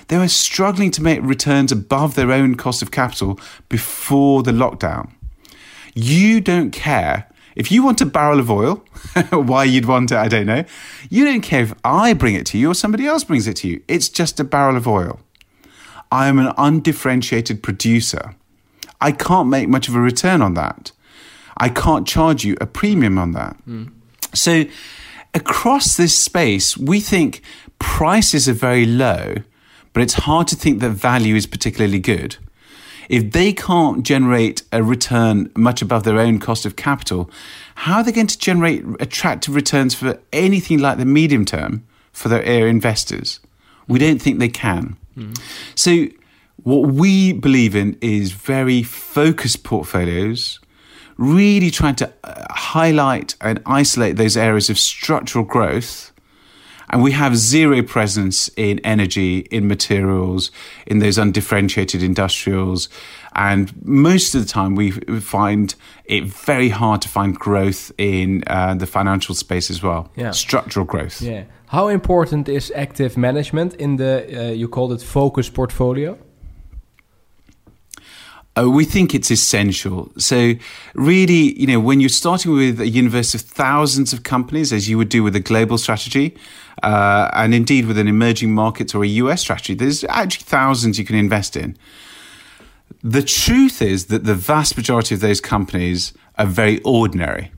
They 0.09 0.19
were 0.19 0.27
struggling 0.27 0.91
to 0.91 1.03
make 1.05 1.21
returns 1.23 1.71
above 1.71 2.17
their 2.17 2.33
own 2.33 2.57
cost 2.57 2.83
of 2.83 2.91
capital 2.91 3.39
before 3.69 4.43
the 4.43 4.51
lockdown. 4.51 5.13
You 5.95 6.41
don't 6.41 6.73
care. 6.73 7.29
If 7.55 7.71
you 7.71 7.85
want 7.85 8.01
a 8.01 8.07
barrel 8.07 8.41
of 8.41 8.51
oil, 8.51 8.85
why 9.31 9.63
you'd 9.63 9.87
want 9.87 10.11
it, 10.11 10.17
I 10.17 10.27
don't 10.27 10.47
know. 10.47 10.65
You 11.09 11.25
don't 11.25 11.43
care 11.43 11.63
if 11.63 11.75
I 11.85 12.13
bring 12.13 12.35
it 12.35 12.47
to 12.47 12.59
you 12.59 12.73
or 12.73 12.75
somebody 12.75 13.07
else 13.07 13.23
brings 13.23 13.47
it 13.47 13.55
to 13.59 13.69
you. 13.69 13.85
It's 13.87 14.09
just 14.09 14.41
a 14.41 14.45
barrel 14.45 14.77
of 14.77 14.89
oil. 14.89 15.21
I 16.11 16.27
am 16.27 16.41
an 16.41 16.53
undifferentiated 16.59 17.63
producer. 17.63 18.35
I 19.01 19.13
can't 19.13 19.49
make 19.49 19.69
much 19.69 19.87
of 19.87 19.95
a 19.95 20.01
return 20.01 20.43
on 20.43 20.55
that. 20.55 20.91
I 21.59 21.69
can't 21.69 22.07
charge 22.07 22.45
you 22.45 22.57
a 22.61 22.67
premium 22.67 23.19
on 23.19 23.33
that. 23.33 23.57
Mm. 23.69 23.93
So 24.35 24.65
across 25.35 25.97
this 25.97 26.17
space, 26.17 26.77
we 26.77 27.01
think 27.01 27.43
prices 27.79 28.49
are 28.49 28.55
very 28.55 28.87
low, 28.87 29.37
but 29.93 30.03
it's 30.03 30.15
hard 30.15 30.49
to 30.49 30.57
think 30.57 30.81
that 30.81 30.91
value 30.91 31.35
is 31.35 31.47
particularly 31.47 31.99
good. 31.99 32.37
If 33.09 33.33
they 33.33 33.53
can't 33.55 34.05
generate 34.05 34.63
a 34.71 34.83
return 34.83 35.51
much 35.57 35.81
above 35.81 36.05
their 36.05 36.19
own 36.19 36.39
cost 36.39 36.67
of 36.67 36.77
capital, 36.77 37.31
how 37.75 37.99
are 37.99 38.05
they 38.05 38.13
going 38.13 38.27
to 38.27 38.39
generate 38.39 38.85
attractive 39.01 39.55
returns 39.55 39.95
for 39.95 40.21
anything 40.33 40.79
like 40.79 40.99
the 40.99 41.07
medium 41.07 41.45
term 41.47 41.87
for 42.13 42.29
their 42.29 42.45
air 42.45 42.69
investors? 42.69 43.41
We 43.87 43.99
don't 43.99 44.21
think 44.21 44.39
they 44.39 44.51
can. 44.51 44.99
Mm. 45.17 45.41
So, 45.75 46.09
what 46.65 46.91
we 46.91 47.33
believe 47.33 47.75
in 47.75 47.97
is 48.03 48.33
very 48.33 48.83
focused 48.83 49.65
portfolios 49.65 50.59
really 51.19 51.71
trying 51.71 51.97
to 51.97 52.13
uh, 52.25 52.47
highlight 52.51 53.35
and 53.41 53.61
isolate 53.67 54.17
those 54.17 54.37
areas 54.37 54.71
of 54.71 54.79
structural 54.79 55.45
growth. 55.45 56.13
And 56.91 57.03
we 57.03 57.13
have 57.13 57.37
zero 57.37 57.83
presence 57.83 58.49
in 58.57 58.79
energy, 58.79 59.41
in 59.51 59.69
materials, 59.69 60.51
in 60.87 61.01
those 61.01 61.19
undifferentiated 61.19 62.03
industrials. 62.03 62.89
And 63.35 63.75
most 63.85 64.35
of 64.35 64.41
the 64.41 64.49
time, 64.49 64.75
we 64.75 64.93
find 65.21 65.75
it 66.07 66.25
very 66.25 66.71
hard 66.71 67.03
to 67.03 67.09
find 67.09 67.39
growth 67.39 67.93
in 67.99 68.43
uh, 68.47 68.75
the 68.75 68.87
financial 68.87 69.35
space 69.35 69.71
as 69.71 69.83
well. 69.83 70.11
Yeah. 70.17 70.31
Structural 70.31 70.87
growth. 70.87 71.21
Yeah. 71.21 71.45
How 71.67 71.89
important 71.89 72.49
is 72.49 72.73
active 72.75 73.19
management 73.19 73.75
in 73.75 73.97
the, 73.97 74.49
uh, 74.49 74.53
you 74.53 74.67
called 74.69 74.93
it 74.93 75.03
focus 75.03 75.51
portfolio? 75.51 76.17
Uh, 78.59 78.69
we 78.69 78.85
think 78.85 79.15
it's 79.15 79.31
essential. 79.31 80.11
So, 80.19 80.55
really, 80.95 81.59
you 81.61 81.67
know, 81.67 81.79
when 81.79 82.01
you're 82.01 82.09
starting 82.09 82.53
with 82.53 82.81
a 82.81 82.89
universe 82.89 83.35
of 83.35 83.43
thousands 83.43 84.13
of 84.13 84.23
companies, 84.23 84.73
as 84.73 84.89
you 84.89 84.97
would 84.99 85.09
do 85.09 85.23
with 85.23 85.37
a 85.37 85.41
global 85.41 85.79
strategy, 85.79 86.37
uh, 86.83 87.29
and 87.35 87.55
indeed 87.55 87.87
with 87.87 87.99
an 87.99 88.09
emerging 88.09 88.55
markets 88.55 88.95
or 88.95 89.05
a 89.05 89.09
US 89.09 89.43
strategy, 89.43 89.75
there's 89.75 90.03
actually 90.05 90.45
thousands 90.45 90.99
you 90.99 91.05
can 91.05 91.17
invest 91.17 91.57
in. 91.57 91.77
The 93.03 93.23
truth 93.23 93.81
is 93.81 94.07
that 94.07 94.25
the 94.25 94.35
vast 94.35 94.77
majority 94.77 95.15
of 95.15 95.21
those 95.21 95.41
companies 95.41 96.13
are 96.37 96.47
very 96.47 96.81
ordinary. 96.83 97.53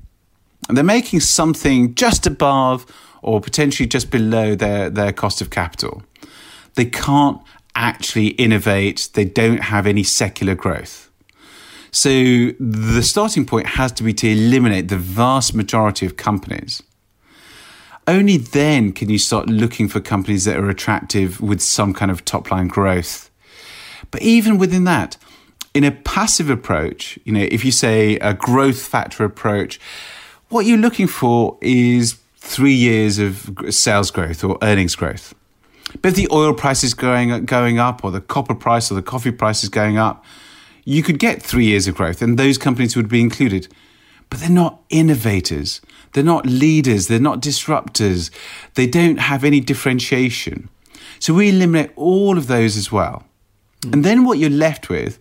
And 0.69 0.77
they're 0.77 0.85
making 0.85 1.21
something 1.21 1.95
just 1.95 2.27
above 2.27 2.85
or 3.23 3.41
potentially 3.41 3.87
just 3.87 4.11
below 4.11 4.55
their, 4.55 4.91
their 4.91 5.13
cost 5.13 5.41
of 5.41 5.51
capital. 5.51 6.03
They 6.75 6.85
can't 6.85 7.41
actually 7.81 8.29
innovate, 8.29 9.09
they 9.15 9.25
don't 9.25 9.63
have 9.63 9.87
any 9.87 10.03
secular 10.03 10.55
growth. 10.55 11.11
So 11.91 12.11
the 12.61 13.03
starting 13.03 13.45
point 13.45 13.67
has 13.67 13.91
to 13.93 14.03
be 14.05 14.13
to 14.15 14.31
eliminate 14.31 14.89
the 14.89 14.99
vast 14.99 15.55
majority 15.55 16.07
of 16.07 16.17
companies. 16.17 16.83
Only 18.07 18.37
then 18.37 18.93
can 18.93 19.09
you 19.09 19.19
start 19.19 19.49
looking 19.49 19.89
for 19.89 20.01
companies 20.01 20.45
that 20.45 20.57
are 20.57 20.69
attractive 20.69 21.41
with 21.41 21.61
some 21.61 21.93
kind 21.95 22.11
of 22.11 22.25
top 22.25 22.51
line 22.51 22.69
growth. 22.69 23.31
But 24.11 24.23
even 24.23 24.59
within 24.59 24.85
that, 24.85 25.17
in 25.75 25.85
a 25.85 25.91
passive 25.91 26.51
approach, 26.51 27.19
you 27.25 27.33
know, 27.33 27.47
if 27.51 27.65
you 27.65 27.73
say 27.73 28.17
a 28.17 28.35
growth 28.35 28.83
factor 28.83 29.25
approach, 29.25 29.81
what 30.49 30.67
you're 30.67 30.79
looking 30.79 31.07
for 31.07 31.57
is 31.61 32.19
three 32.37 32.75
years 32.75 33.19
of 33.19 33.51
sales 33.71 34.11
growth 34.11 34.43
or 34.43 34.59
earnings 34.63 34.97
growth. 34.97 35.35
But 36.03 36.11
if 36.11 36.15
the 36.15 36.29
oil 36.31 36.55
price 36.55 36.85
is 36.85 36.95
going, 36.95 37.45
going 37.47 37.79
up 37.79 38.05
or 38.05 38.11
the 38.11 38.21
copper 38.21 38.55
price 38.55 38.91
or 38.91 38.95
the 38.95 39.03
coffee 39.03 39.33
price 39.33 39.63
is 39.63 39.69
going 39.69 39.99
up, 39.99 40.25
you 40.85 41.03
could 41.03 41.19
get 41.19 41.43
three 41.43 41.67
years 41.67 41.87
of 41.87 41.95
growth 41.95 42.23
and 42.23 42.39
those 42.39 42.59
companies 42.59 42.97
would 42.97 43.09
be 43.09 43.21
included. 43.21 43.69
But 44.29 44.41
they're 44.41 44.49
not 44.49 44.81
innovators. 44.91 45.81
They're 46.13 46.25
not 46.25 46.47
leaders. 46.47 47.09
They're 47.09 47.21
not 47.21 47.41
disruptors. 47.41 48.31
They 48.75 48.87
don't 48.87 49.19
have 49.19 49.45
any 49.45 49.61
differentiation. 49.61 50.69
So 51.19 51.35
we 51.35 51.51
eliminate 51.51 51.91
all 51.97 52.39
of 52.39 52.47
those 52.47 52.77
as 52.77 52.93
well. 52.93 53.25
Mm. 53.83 53.93
And 53.93 54.05
then 54.05 54.25
what 54.25 54.39
you're 54.39 54.51
left 54.51 54.89
with 54.89 55.19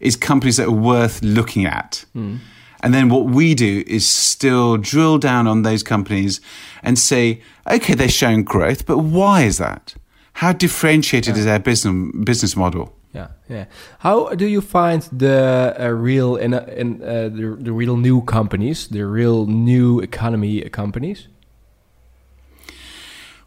is 0.00 0.16
companies 0.16 0.56
that 0.56 0.68
are 0.68 0.72
worth 0.72 1.22
looking 1.22 1.66
at. 1.66 2.04
Mm. 2.14 2.38
And 2.84 2.92
then 2.92 3.08
what 3.08 3.24
we 3.24 3.54
do 3.54 3.82
is 3.86 4.06
still 4.06 4.76
drill 4.76 5.16
down 5.16 5.46
on 5.46 5.62
those 5.62 5.82
companies 5.82 6.42
and 6.82 6.98
say, 6.98 7.40
okay, 7.66 7.94
they're 7.94 8.10
showing 8.10 8.44
growth, 8.44 8.84
but 8.84 8.98
why 8.98 9.44
is 9.44 9.56
that? 9.56 9.94
How 10.34 10.52
differentiated 10.52 11.34
yeah. 11.34 11.38
is 11.38 11.44
their 11.46 11.58
business 11.58 12.12
business 12.24 12.54
model? 12.56 12.94
Yeah, 13.14 13.28
yeah. 13.48 13.64
How 14.00 14.34
do 14.34 14.46
you 14.46 14.60
find 14.60 15.00
the 15.10 15.74
uh, 15.80 15.88
real 15.88 16.36
in, 16.36 16.52
in 16.52 17.02
uh, 17.02 17.30
the, 17.32 17.56
the 17.58 17.72
real 17.72 17.96
new 17.96 18.20
companies, 18.20 18.88
the 18.88 19.06
real 19.06 19.46
new 19.46 20.00
economy 20.00 20.60
companies? 20.68 21.28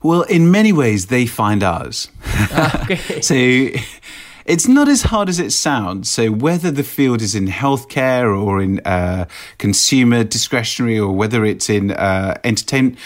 Well, 0.01 0.24
in 0.24 0.50
many 0.50 0.74
ways, 0.74 1.08
they 1.08 1.27
find 1.27 1.62
us. 1.62 2.10
Ah, 2.25 2.84
okay. 2.84 3.22
so 3.29 3.36
it's 4.48 4.68
not 4.68 4.88
as 4.88 5.04
hard 5.04 5.30
as 5.30 5.39
it 5.39 5.51
sounds. 5.51 6.10
So 6.10 6.32
whether 6.32 6.72
the 6.72 6.84
field 6.84 7.22
is 7.22 7.36
in 7.36 7.48
healthcare 7.48 8.36
or 8.36 8.62
in 8.62 8.80
uh, 8.80 9.25
consumer 9.58 10.24
discretionary 10.24 10.98
or 10.98 11.12
whether 11.12 11.46
it's 11.46 11.70
in 11.70 11.92
uh, 11.92 12.39
entertainment 12.44 12.98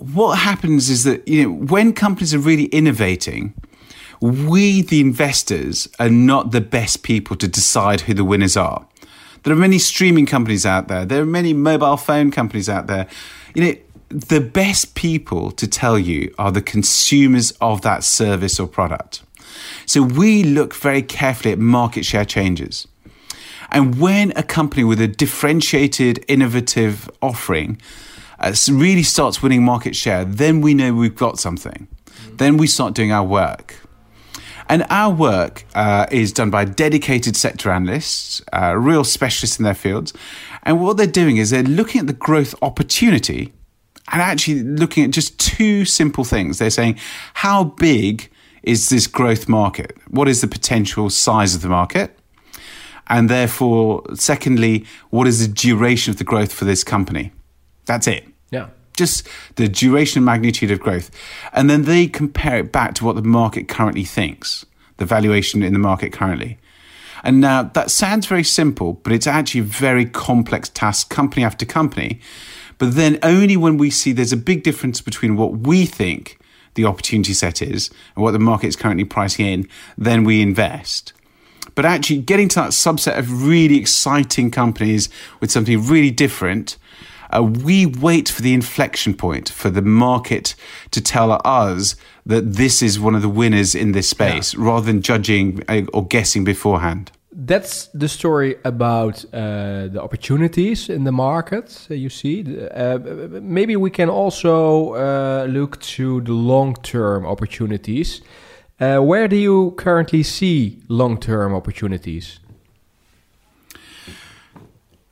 what 0.00 0.38
happens 0.38 0.88
is 0.88 1.04
that 1.04 1.26
you 1.28 1.42
know 1.42 1.50
when 1.50 1.92
companies 1.92 2.32
are 2.32 2.38
really 2.38 2.64
innovating 2.66 3.52
we 4.20 4.82
the 4.82 5.00
investors 5.00 5.88
are 5.98 6.08
not 6.08 6.52
the 6.52 6.60
best 6.60 7.02
people 7.02 7.36
to 7.36 7.48
decide 7.48 8.02
who 8.02 8.14
the 8.14 8.24
winners 8.24 8.56
are. 8.56 8.86
There 9.42 9.52
are 9.52 9.56
many 9.56 9.78
streaming 9.78 10.26
companies 10.26 10.66
out 10.66 10.88
there. 10.88 11.06
There 11.06 11.22
are 11.22 11.26
many 11.26 11.54
mobile 11.54 11.96
phone 11.96 12.30
companies 12.30 12.68
out 12.68 12.86
there. 12.86 13.06
You 13.54 13.64
know 13.64 13.74
the 14.08 14.40
best 14.40 14.94
people 14.94 15.50
to 15.52 15.68
tell 15.68 15.98
you 15.98 16.34
are 16.38 16.50
the 16.50 16.62
consumers 16.62 17.52
of 17.60 17.82
that 17.82 18.02
service 18.02 18.58
or 18.58 18.66
product 18.66 19.22
so 19.90 20.02
we 20.02 20.44
look 20.44 20.74
very 20.74 21.02
carefully 21.02 21.52
at 21.52 21.58
market 21.58 22.04
share 22.04 22.24
changes 22.24 22.86
and 23.72 24.00
when 24.00 24.32
a 24.36 24.42
company 24.42 24.84
with 24.84 25.00
a 25.00 25.08
differentiated 25.08 26.24
innovative 26.28 27.08
offering 27.22 27.80
uh, 28.38 28.54
really 28.70 29.02
starts 29.02 29.42
winning 29.42 29.64
market 29.64 29.94
share, 29.94 30.24
then 30.24 30.60
we 30.60 30.74
know 30.74 30.92
we've 30.94 31.14
got 31.14 31.38
something. 31.38 31.86
Mm-hmm. 32.06 32.36
Then 32.36 32.56
we 32.56 32.66
start 32.66 32.94
doing 32.94 33.12
our 33.12 33.24
work. 33.24 33.76
And 34.68 34.86
our 34.88 35.12
work 35.12 35.64
uh, 35.74 36.06
is 36.10 36.32
done 36.32 36.50
by 36.50 36.64
dedicated 36.64 37.36
sector 37.36 37.70
analysts, 37.70 38.40
uh, 38.52 38.76
real 38.76 39.04
specialists 39.04 39.58
in 39.58 39.64
their 39.64 39.74
fields. 39.74 40.12
And 40.62 40.80
what 40.80 40.96
they're 40.96 41.06
doing 41.06 41.38
is 41.38 41.50
they're 41.50 41.62
looking 41.62 42.00
at 42.00 42.06
the 42.06 42.12
growth 42.12 42.54
opportunity 42.62 43.52
and 44.12 44.22
actually 44.22 44.62
looking 44.62 45.04
at 45.04 45.10
just 45.10 45.38
two 45.38 45.84
simple 45.84 46.24
things. 46.24 46.58
They're 46.58 46.70
saying, 46.70 46.98
how 47.34 47.64
big 47.64 48.29
is 48.62 48.88
this 48.88 49.06
growth 49.06 49.48
market? 49.48 49.96
What 50.08 50.28
is 50.28 50.40
the 50.40 50.46
potential 50.46 51.10
size 51.10 51.54
of 51.54 51.62
the 51.62 51.68
market? 51.68 52.16
And 53.08 53.28
therefore, 53.28 54.04
secondly, 54.14 54.86
what 55.10 55.26
is 55.26 55.46
the 55.46 55.52
duration 55.52 56.12
of 56.12 56.18
the 56.18 56.24
growth 56.24 56.52
for 56.52 56.64
this 56.64 56.84
company? 56.84 57.32
That's 57.86 58.06
it. 58.06 58.26
Yeah. 58.50 58.68
Just 58.96 59.26
the 59.56 59.68
duration 59.68 60.18
and 60.18 60.26
magnitude 60.26 60.70
of 60.70 60.80
growth. 60.80 61.10
And 61.52 61.68
then 61.68 61.82
they 61.82 62.06
compare 62.06 62.58
it 62.58 62.70
back 62.70 62.94
to 62.94 63.04
what 63.04 63.16
the 63.16 63.22
market 63.22 63.66
currently 63.66 64.04
thinks, 64.04 64.64
the 64.98 65.06
valuation 65.06 65.62
in 65.62 65.72
the 65.72 65.78
market 65.78 66.12
currently. 66.12 66.58
And 67.24 67.40
now 67.40 67.64
that 67.64 67.90
sounds 67.90 68.26
very 68.26 68.44
simple, 68.44 68.94
but 68.94 69.12
it's 69.12 69.26
actually 69.26 69.60
a 69.60 69.64
very 69.64 70.06
complex 70.06 70.68
task, 70.68 71.10
company 71.10 71.44
after 71.44 71.66
company. 71.66 72.20
But 72.78 72.94
then 72.94 73.18
only 73.22 73.56
when 73.56 73.76
we 73.76 73.90
see 73.90 74.12
there's 74.12 74.32
a 74.32 74.38
big 74.38 74.62
difference 74.62 75.00
between 75.00 75.36
what 75.36 75.58
we 75.58 75.84
think 75.84 76.39
the 76.74 76.84
opportunity 76.84 77.32
set 77.32 77.62
is 77.62 77.90
and 78.14 78.22
what 78.22 78.32
the 78.32 78.38
market 78.38 78.68
is 78.68 78.76
currently 78.76 79.04
pricing 79.04 79.46
in, 79.46 79.68
then 79.96 80.24
we 80.24 80.40
invest. 80.40 81.12
But 81.74 81.84
actually, 81.84 82.18
getting 82.18 82.48
to 82.48 82.56
that 82.56 82.70
subset 82.70 83.18
of 83.18 83.46
really 83.46 83.76
exciting 83.76 84.50
companies 84.50 85.08
with 85.40 85.50
something 85.50 85.86
really 85.86 86.10
different, 86.10 86.76
uh, 87.30 87.42
we 87.42 87.86
wait 87.86 88.28
for 88.28 88.42
the 88.42 88.54
inflection 88.54 89.14
point 89.14 89.48
for 89.48 89.70
the 89.70 89.82
market 89.82 90.54
to 90.90 91.00
tell 91.00 91.40
us 91.44 91.96
that 92.26 92.54
this 92.54 92.82
is 92.82 92.98
one 92.98 93.14
of 93.14 93.22
the 93.22 93.28
winners 93.28 93.74
in 93.74 93.92
this 93.92 94.10
space 94.10 94.54
yeah. 94.54 94.60
rather 94.62 94.86
than 94.86 95.00
judging 95.00 95.62
uh, 95.68 95.82
or 95.92 96.06
guessing 96.06 96.44
beforehand. 96.44 97.12
That's 97.32 97.86
the 97.94 98.08
story 98.08 98.56
about 98.64 99.24
uh, 99.32 99.86
the 99.86 100.00
opportunities 100.02 100.88
in 100.88 101.04
the 101.04 101.12
market 101.12 101.86
you 101.88 102.08
see. 102.08 102.44
Uh, 102.68 102.98
maybe 103.40 103.76
we 103.76 103.90
can 103.90 104.08
also 104.08 104.94
uh, 104.94 105.46
look 105.48 105.80
to 105.80 106.20
the 106.22 106.32
long 106.32 106.74
term 106.82 107.24
opportunities. 107.24 108.20
Uh, 108.80 108.98
where 108.98 109.28
do 109.28 109.36
you 109.36 109.74
currently 109.76 110.24
see 110.24 110.82
long 110.88 111.18
term 111.18 111.54
opportunities? 111.54 112.40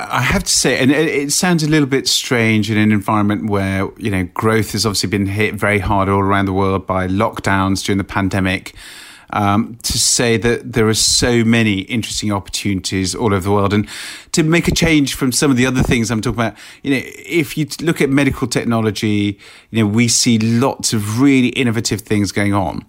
I 0.00 0.22
have 0.22 0.44
to 0.44 0.52
say, 0.52 0.78
and 0.78 0.90
it, 0.90 1.08
it, 1.08 1.32
sounds 1.32 1.64
a 1.64 1.68
little 1.68 1.88
bit 1.88 2.06
strange 2.06 2.70
in 2.70 2.78
an 2.78 2.92
environment 2.92 3.50
where 3.50 3.88
you 3.96 4.10
know 4.10 4.24
growth 4.32 4.72
has 4.72 4.86
obviously 4.86 5.08
been 5.08 5.26
hit 5.26 5.54
very 5.54 5.80
hard 5.80 6.08
all 6.08 6.20
around 6.20 6.46
the 6.46 6.52
world 6.52 6.86
by 6.86 7.08
lockdowns 7.08 7.84
during 7.84 7.98
the 7.98 8.04
pandemic. 8.04 8.74
Um, 9.30 9.76
to 9.82 9.98
say 9.98 10.38
that 10.38 10.72
there 10.72 10.88
are 10.88 10.94
so 10.94 11.44
many 11.44 11.80
interesting 11.80 12.32
opportunities 12.32 13.14
all 13.14 13.34
over 13.34 13.40
the 13.40 13.50
world, 13.50 13.74
and 13.74 13.86
to 14.32 14.42
make 14.42 14.68
a 14.68 14.74
change 14.74 15.14
from 15.14 15.32
some 15.32 15.50
of 15.50 15.58
the 15.58 15.66
other 15.66 15.82
things 15.82 16.10
I'm 16.10 16.22
talking 16.22 16.40
about. 16.40 16.56
You 16.82 16.92
know, 16.92 17.02
if 17.04 17.58
you 17.58 17.66
look 17.82 18.00
at 18.00 18.08
medical 18.08 18.48
technology, 18.48 19.38
you 19.70 19.84
know, 19.84 19.86
we 19.86 20.08
see 20.08 20.38
lots 20.38 20.94
of 20.94 21.20
really 21.20 21.48
innovative 21.48 22.00
things 22.00 22.32
going 22.32 22.54
on. 22.54 22.86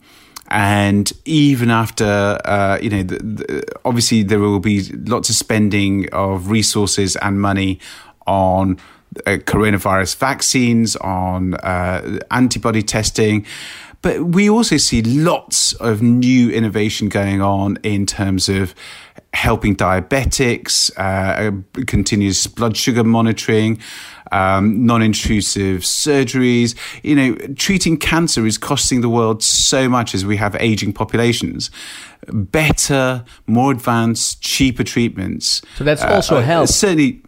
And 0.49 1.11
even 1.25 1.69
after, 1.69 2.39
uh, 2.45 2.79
you 2.81 2.89
know, 2.89 3.03
the, 3.03 3.17
the, 3.17 3.63
obviously 3.85 4.23
there 4.23 4.39
will 4.39 4.59
be 4.59 4.83
lots 5.05 5.29
of 5.29 5.35
spending 5.35 6.09
of 6.11 6.49
resources 6.49 7.15
and 7.17 7.39
money 7.39 7.79
on 8.25 8.79
uh, 9.27 9.37
coronavirus 9.45 10.15
vaccines, 10.17 10.95
on 10.95 11.53
uh, 11.55 12.19
antibody 12.31 12.81
testing. 12.81 13.45
But 14.01 14.23
we 14.23 14.49
also 14.49 14.77
see 14.77 15.01
lots 15.01 15.73
of 15.73 16.01
new 16.01 16.49
innovation 16.49 17.09
going 17.09 17.41
on 17.41 17.77
in 17.83 18.05
terms 18.05 18.47
of 18.47 18.73
helping 19.33 19.75
diabetics, 19.75 20.89
uh, 20.97 21.51
continuous 21.85 22.47
blood 22.47 22.75
sugar 22.75 23.03
monitoring, 23.03 23.79
um, 24.31 24.85
non-intrusive 24.85 25.81
surgeries. 25.81 26.75
You 27.03 27.15
know, 27.15 27.35
treating 27.55 27.97
cancer 27.97 28.45
is 28.45 28.57
costing 28.57 29.01
the 29.01 29.09
world 29.09 29.43
so 29.43 29.89
much 29.89 30.15
as 30.15 30.25
we 30.25 30.37
have 30.37 30.55
aging 30.59 30.93
populations. 30.93 31.69
Better, 32.27 33.23
more 33.47 33.71
advanced, 33.71 34.41
cheaper 34.41 34.83
treatments. 34.83 35.61
So 35.75 35.83
that's 35.83 36.03
also 36.03 36.37
uh, 36.37 36.41
help. 36.41 36.69
Certainly. 36.69 37.23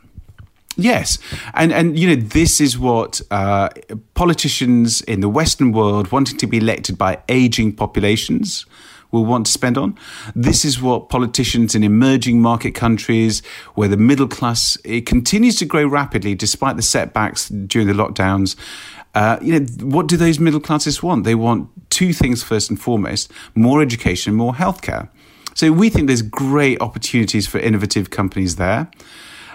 Yes, 0.78 1.18
and 1.54 1.74
and 1.74 2.00
you 2.00 2.08
know 2.08 2.16
this 2.16 2.62
is 2.62 2.80
what 2.80 3.22
uh, 3.30 3.70
politicians 4.14 5.02
in 5.02 5.20
the 5.20 5.30
Western 5.30 5.74
world 5.74 6.12
wanting 6.12 6.38
to 6.38 6.48
be 6.48 6.58
elected 6.58 6.98
by 6.98 7.22
aging 7.28 7.76
populations 7.76 8.66
will 9.12 9.26
want 9.26 9.46
to 9.46 9.52
spend 9.52 9.78
on. 9.78 9.98
This 10.34 10.64
is 10.64 10.82
what 10.82 11.10
politicians 11.10 11.76
in 11.76 11.84
emerging 11.84 12.42
market 12.42 12.72
countries, 12.72 13.42
where 13.76 13.90
the 13.90 13.98
middle 13.98 14.28
class 14.28 14.78
it 14.86 15.06
continues 15.06 15.58
to 15.58 15.66
grow 15.66 15.86
rapidly 15.86 16.36
despite 16.36 16.78
the 16.78 16.82
setbacks 16.82 17.50
during 17.50 17.88
the 17.88 17.94
lockdowns. 17.94 18.56
Uh, 19.14 19.38
you 19.42 19.60
know, 19.60 19.66
what 19.86 20.08
do 20.08 20.16
those 20.16 20.40
middle 20.40 20.62
classes 20.62 21.04
want? 21.04 21.26
They 21.26 21.36
want 21.36 21.70
two 21.90 22.14
things 22.14 22.44
first 22.44 22.70
and 22.70 22.80
foremost: 22.80 23.30
more 23.56 23.82
education, 23.82 24.36
more 24.36 24.54
healthcare. 24.54 25.10
So 25.54 25.72
we 25.74 25.90
think 25.90 26.08
there's 26.08 26.22
great 26.22 26.82
opportunities 26.82 27.46
for 27.46 27.60
innovative 27.60 28.10
companies 28.10 28.56
there. 28.56 28.90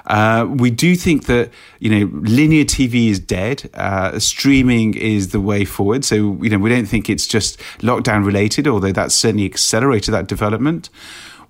Uh, 0.06 0.46
we 0.48 0.70
do 0.70 0.94
think 0.94 1.26
that 1.26 1.50
you 1.80 1.90
know 1.90 2.20
linear 2.20 2.64
TV 2.64 3.08
is 3.08 3.18
dead. 3.18 3.68
Uh, 3.74 4.18
streaming 4.18 4.94
is 4.94 5.30
the 5.30 5.40
way 5.40 5.64
forward. 5.64 6.04
So 6.04 6.14
you 6.40 6.48
know 6.48 6.58
we 6.58 6.70
don't 6.70 6.86
think 6.86 7.10
it's 7.10 7.26
just 7.26 7.58
lockdown 7.78 8.24
related, 8.24 8.68
although 8.68 8.92
that's 8.92 9.14
certainly 9.14 9.44
accelerated 9.44 10.14
that 10.14 10.26
development. 10.28 10.90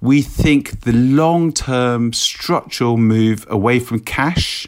We 0.00 0.22
think 0.22 0.80
the 0.80 0.92
long 0.92 1.52
term 1.52 2.12
structural 2.12 2.96
move 2.96 3.46
away 3.48 3.78
from 3.78 4.00
cash 4.00 4.66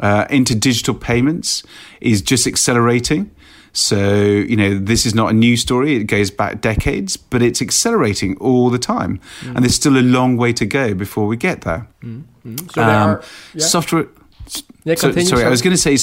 uh, 0.00 0.26
into 0.30 0.54
digital 0.54 0.94
payments 0.94 1.62
is 2.00 2.22
just 2.22 2.46
accelerating. 2.46 3.30
So, 3.72 4.12
you 4.12 4.56
know, 4.56 4.78
this 4.78 5.06
is 5.06 5.14
not 5.14 5.30
a 5.30 5.32
new 5.32 5.56
story. 5.56 5.96
It 5.96 6.04
goes 6.04 6.30
back 6.30 6.60
decades, 6.60 7.16
but 7.16 7.42
it's 7.42 7.62
accelerating 7.62 8.36
all 8.38 8.70
the 8.70 8.78
time. 8.78 9.20
Mm. 9.40 9.56
And 9.56 9.64
there's 9.64 9.74
still 9.74 9.96
a 9.96 10.02
long 10.02 10.36
way 10.36 10.52
to 10.54 10.66
go 10.66 10.94
before 10.94 11.26
we 11.26 11.36
get 11.36 11.60
there. 11.62 11.86
Mm. 12.02 12.24
Mm. 12.56 12.72
So 12.72 12.82
um, 12.82 12.88
are, 12.88 13.22
yeah. 13.54 13.64
software. 13.64 14.06
Yeah, 14.84 14.94
so, 14.94 15.12
sorry, 15.12 15.44
I 15.44 15.50
was 15.50 15.60
going 15.60 15.76
to 15.76 15.80
say 15.80 15.98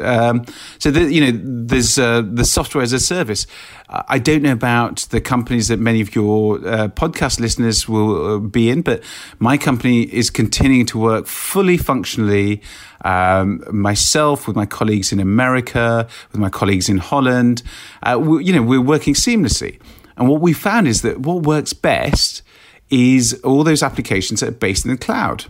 um, 0.00 0.44
so 0.78 0.90
the, 0.90 1.12
you 1.12 1.20
know, 1.20 1.38
there's 1.42 1.98
uh, 1.98 2.22
the 2.22 2.44
software 2.44 2.82
as 2.82 2.92
a 2.92 3.00
service. 3.00 3.46
I 3.88 4.18
don't 4.18 4.42
know 4.42 4.52
about 4.52 5.06
the 5.10 5.20
companies 5.20 5.68
that 5.68 5.78
many 5.78 6.00
of 6.00 6.14
your 6.14 6.56
uh, 6.56 6.88
podcast 6.88 7.38
listeners 7.38 7.88
will 7.88 8.34
uh, 8.34 8.38
be 8.38 8.68
in, 8.68 8.82
but 8.82 9.02
my 9.38 9.56
company 9.56 10.02
is 10.02 10.28
continuing 10.28 10.86
to 10.86 10.98
work 10.98 11.26
fully 11.26 11.76
functionally. 11.76 12.62
Um, 13.04 13.62
myself, 13.70 14.48
with 14.48 14.56
my 14.56 14.66
colleagues 14.66 15.12
in 15.12 15.20
America, 15.20 16.08
with 16.32 16.40
my 16.40 16.50
colleagues 16.50 16.88
in 16.88 16.98
Holland, 16.98 17.62
uh, 18.02 18.18
we, 18.20 18.44
you 18.44 18.52
know, 18.52 18.62
we're 18.62 18.80
working 18.80 19.14
seamlessly. 19.14 19.80
And 20.16 20.28
what 20.28 20.40
we 20.40 20.52
found 20.52 20.88
is 20.88 21.02
that 21.02 21.20
what 21.20 21.44
works 21.44 21.72
best 21.72 22.42
is 22.90 23.40
all 23.42 23.64
those 23.64 23.82
applications 23.82 24.40
that 24.40 24.48
are 24.48 24.52
based 24.52 24.84
in 24.84 24.90
the 24.90 24.96
cloud. 24.96 25.46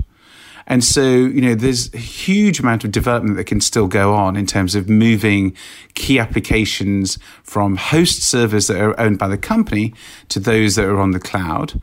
And 0.66 0.82
so, 0.82 1.02
you 1.02 1.40
know, 1.40 1.54
there's 1.54 1.92
a 1.94 1.98
huge 1.98 2.58
amount 2.58 2.84
of 2.84 2.90
development 2.90 3.36
that 3.36 3.44
can 3.44 3.60
still 3.60 3.86
go 3.86 4.14
on 4.14 4.36
in 4.36 4.46
terms 4.46 4.74
of 4.74 4.88
moving 4.88 5.56
key 5.94 6.18
applications 6.18 7.18
from 7.44 7.76
host 7.76 8.22
servers 8.22 8.66
that 8.66 8.80
are 8.80 8.98
owned 8.98 9.18
by 9.18 9.28
the 9.28 9.38
company 9.38 9.94
to 10.28 10.40
those 10.40 10.74
that 10.74 10.84
are 10.84 10.98
on 10.98 11.12
the 11.12 11.20
cloud. 11.20 11.80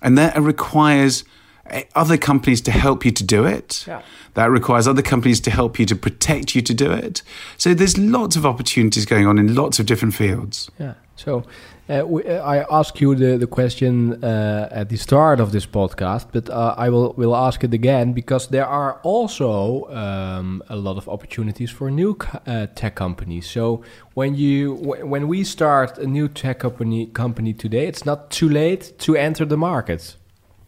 And 0.00 0.16
that 0.16 0.40
requires 0.40 1.24
eh, 1.66 1.84
other 1.94 2.16
companies 2.16 2.62
to 2.62 2.70
help 2.70 3.04
you 3.04 3.10
to 3.10 3.22
do 3.22 3.44
it. 3.44 3.84
Yeah. 3.86 4.00
That 4.34 4.50
requires 4.50 4.88
other 4.88 5.02
companies 5.02 5.40
to 5.40 5.50
help 5.50 5.78
you 5.78 5.84
to 5.86 5.96
protect 5.96 6.54
you 6.54 6.62
to 6.62 6.72
do 6.72 6.90
it. 6.92 7.22
So 7.58 7.74
there's 7.74 7.98
lots 7.98 8.36
of 8.36 8.46
opportunities 8.46 9.04
going 9.04 9.26
on 9.26 9.38
in 9.38 9.54
lots 9.54 9.78
of 9.78 9.84
different 9.84 10.14
fields. 10.14 10.70
Yeah. 10.78 10.94
So 11.16 11.44
uh, 11.88 11.92
uh, 11.92 12.42
I 12.44 12.64
asked 12.70 13.00
you 13.00 13.14
the, 13.14 13.36
the 13.36 13.46
question 13.46 14.24
uh, 14.24 14.68
at 14.70 14.88
the 14.88 14.96
start 14.96 15.38
of 15.38 15.52
this 15.52 15.66
podcast, 15.66 16.28
but 16.32 16.48
uh, 16.48 16.74
I 16.78 16.88
will, 16.88 17.12
will 17.14 17.36
ask 17.36 17.62
it 17.62 17.74
again 17.74 18.14
because 18.14 18.48
there 18.48 18.66
are 18.66 19.00
also 19.02 19.90
um, 19.90 20.62
a 20.70 20.76
lot 20.76 20.96
of 20.96 21.08
opportunities 21.08 21.70
for 21.70 21.90
new 21.90 22.16
uh, 22.46 22.68
tech 22.74 22.94
companies. 22.94 23.50
So 23.50 23.82
when 24.14 24.34
you 24.34 24.74
when 24.74 25.28
we 25.28 25.44
start 25.44 25.98
a 25.98 26.06
new 26.06 26.28
tech 26.28 26.60
company 26.60 27.06
company 27.06 27.52
today, 27.52 27.86
it's 27.86 28.06
not 28.06 28.30
too 28.30 28.48
late 28.48 28.98
to 29.00 29.16
enter 29.16 29.44
the 29.44 29.58
market, 29.58 30.16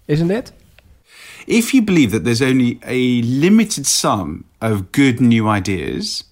isn't 0.08 0.30
it? 0.30 0.52
If 1.46 1.72
you 1.72 1.80
believe 1.80 2.10
that 2.10 2.24
there's 2.24 2.42
only 2.42 2.78
a 2.84 3.22
limited 3.22 3.86
sum 3.86 4.44
of 4.60 4.92
good 4.92 5.20
new 5.20 5.48
ideas, 5.48 6.24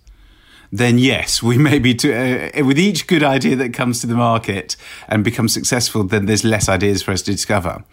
then 0.74 0.98
yes, 0.98 1.42
we 1.50 1.56
may 1.56 1.78
be 1.78 1.94
to, 1.94 2.12
uh, 2.60 2.64
with 2.64 2.78
each 2.78 3.06
good 3.06 3.22
idea 3.22 3.56
that 3.56 3.72
comes 3.72 4.00
to 4.00 4.06
the 4.06 4.14
market 4.14 4.76
and 5.08 5.22
becomes 5.22 5.54
successful, 5.54 6.04
then 6.04 6.26
there's 6.26 6.44
less 6.44 6.68
ideas 6.68 7.02
for 7.02 7.12
us 7.12 7.22
to 7.22 7.32
discover. 7.32 7.84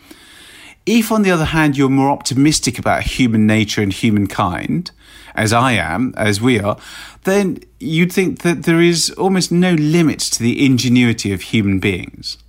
If, 0.86 1.12
on 1.12 1.22
the 1.22 1.30
other 1.30 1.46
hand, 1.46 1.78
you're 1.78 1.89
more 1.89 2.10
optimistic 2.10 2.80
about 2.80 3.04
human 3.04 3.46
nature 3.46 3.84
and 3.84 3.94
humankind, 3.94 4.89
as 5.36 5.54
I 5.54 5.74
am, 5.74 6.13
as 6.17 6.41
we 6.41 6.60
are, 6.60 6.78
then 7.24 7.60
you'd 7.80 8.12
think 8.12 8.39
that 8.39 8.63
there 8.63 8.82
is 8.82 9.12
almost 9.12 9.52
no 9.52 9.74
limit 9.76 10.20
to 10.20 10.39
the 10.41 10.65
ingenuity 10.65 11.32
of 11.32 11.41
human 11.41 11.80
beings. 11.80 12.39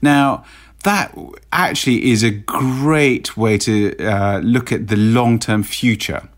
Now, 0.00 0.44
that 0.84 1.12
actually 1.52 2.10
is 2.12 2.22
a 2.22 2.30
great 2.30 3.36
way 3.36 3.58
to 3.58 3.96
uh, 3.98 4.38
look 4.38 4.70
at 4.70 4.86
the 4.86 4.96
long 4.96 5.40
term 5.40 5.64
future 5.64 6.28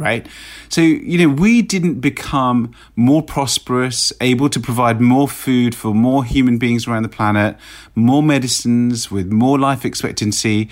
right? 0.00 0.26
So, 0.68 0.80
you 0.80 1.18
know, 1.18 1.32
we 1.32 1.62
didn't 1.62 2.00
become 2.00 2.74
more 2.96 3.22
prosperous, 3.22 4.12
able 4.20 4.48
to 4.48 4.58
provide 4.58 5.00
more 5.00 5.28
food 5.28 5.74
for 5.74 5.94
more 5.94 6.24
human 6.24 6.58
beings 6.58 6.88
around 6.88 7.02
the 7.02 7.08
planet, 7.08 7.56
more 7.94 8.22
medicines 8.22 9.10
with 9.10 9.30
more 9.30 9.58
life 9.58 9.84
expectancy. 9.84 10.68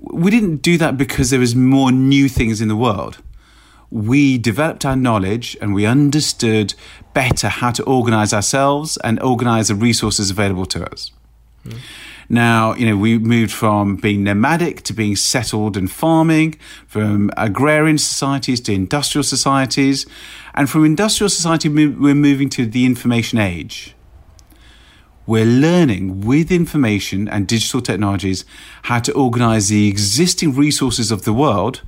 We 0.00 0.30
didn't 0.30 0.58
do 0.58 0.78
that 0.78 0.96
because 0.96 1.30
there 1.30 1.40
was 1.40 1.54
more 1.54 1.92
new 1.92 2.28
things 2.28 2.60
in 2.60 2.68
the 2.68 2.76
world. 2.76 3.18
We 3.90 4.38
developed 4.38 4.84
our 4.84 4.96
knowledge 4.96 5.56
and 5.60 5.74
we 5.74 5.86
understood 5.86 6.74
better 7.12 7.48
how 7.48 7.70
to 7.72 7.84
organize 7.84 8.32
ourselves 8.32 8.96
and 9.04 9.22
organize 9.22 9.68
the 9.68 9.74
resources 9.74 10.30
available 10.30 10.66
to 10.66 10.90
us. 10.90 11.12
Mm. 11.64 11.78
Now, 12.28 12.74
you 12.74 12.86
know, 12.86 12.96
we 12.96 13.18
moved 13.18 13.52
from 13.52 13.96
being 13.96 14.24
nomadic 14.24 14.82
to 14.84 14.92
being 14.92 15.16
settled 15.16 15.76
and 15.76 15.90
farming, 15.90 16.58
from 16.86 17.30
agrarian 17.36 17.98
societies 17.98 18.60
to 18.62 18.72
industrial 18.72 19.24
societies, 19.24 20.06
and 20.54 20.70
from 20.70 20.84
industrial 20.84 21.28
society, 21.28 21.68
we're 21.68 22.14
moving 22.14 22.48
to 22.50 22.66
the 22.66 22.86
information 22.86 23.38
age. 23.38 23.94
We're 25.26 25.46
learning 25.46 26.20
with 26.20 26.52
information 26.52 27.28
and 27.28 27.48
digital 27.48 27.80
technologies 27.80 28.44
how 28.82 28.98
to 29.00 29.12
organize 29.12 29.68
the 29.68 29.88
existing 29.88 30.54
resources 30.54 31.10
of 31.10 31.24
the 31.24 31.32
world 31.32 31.82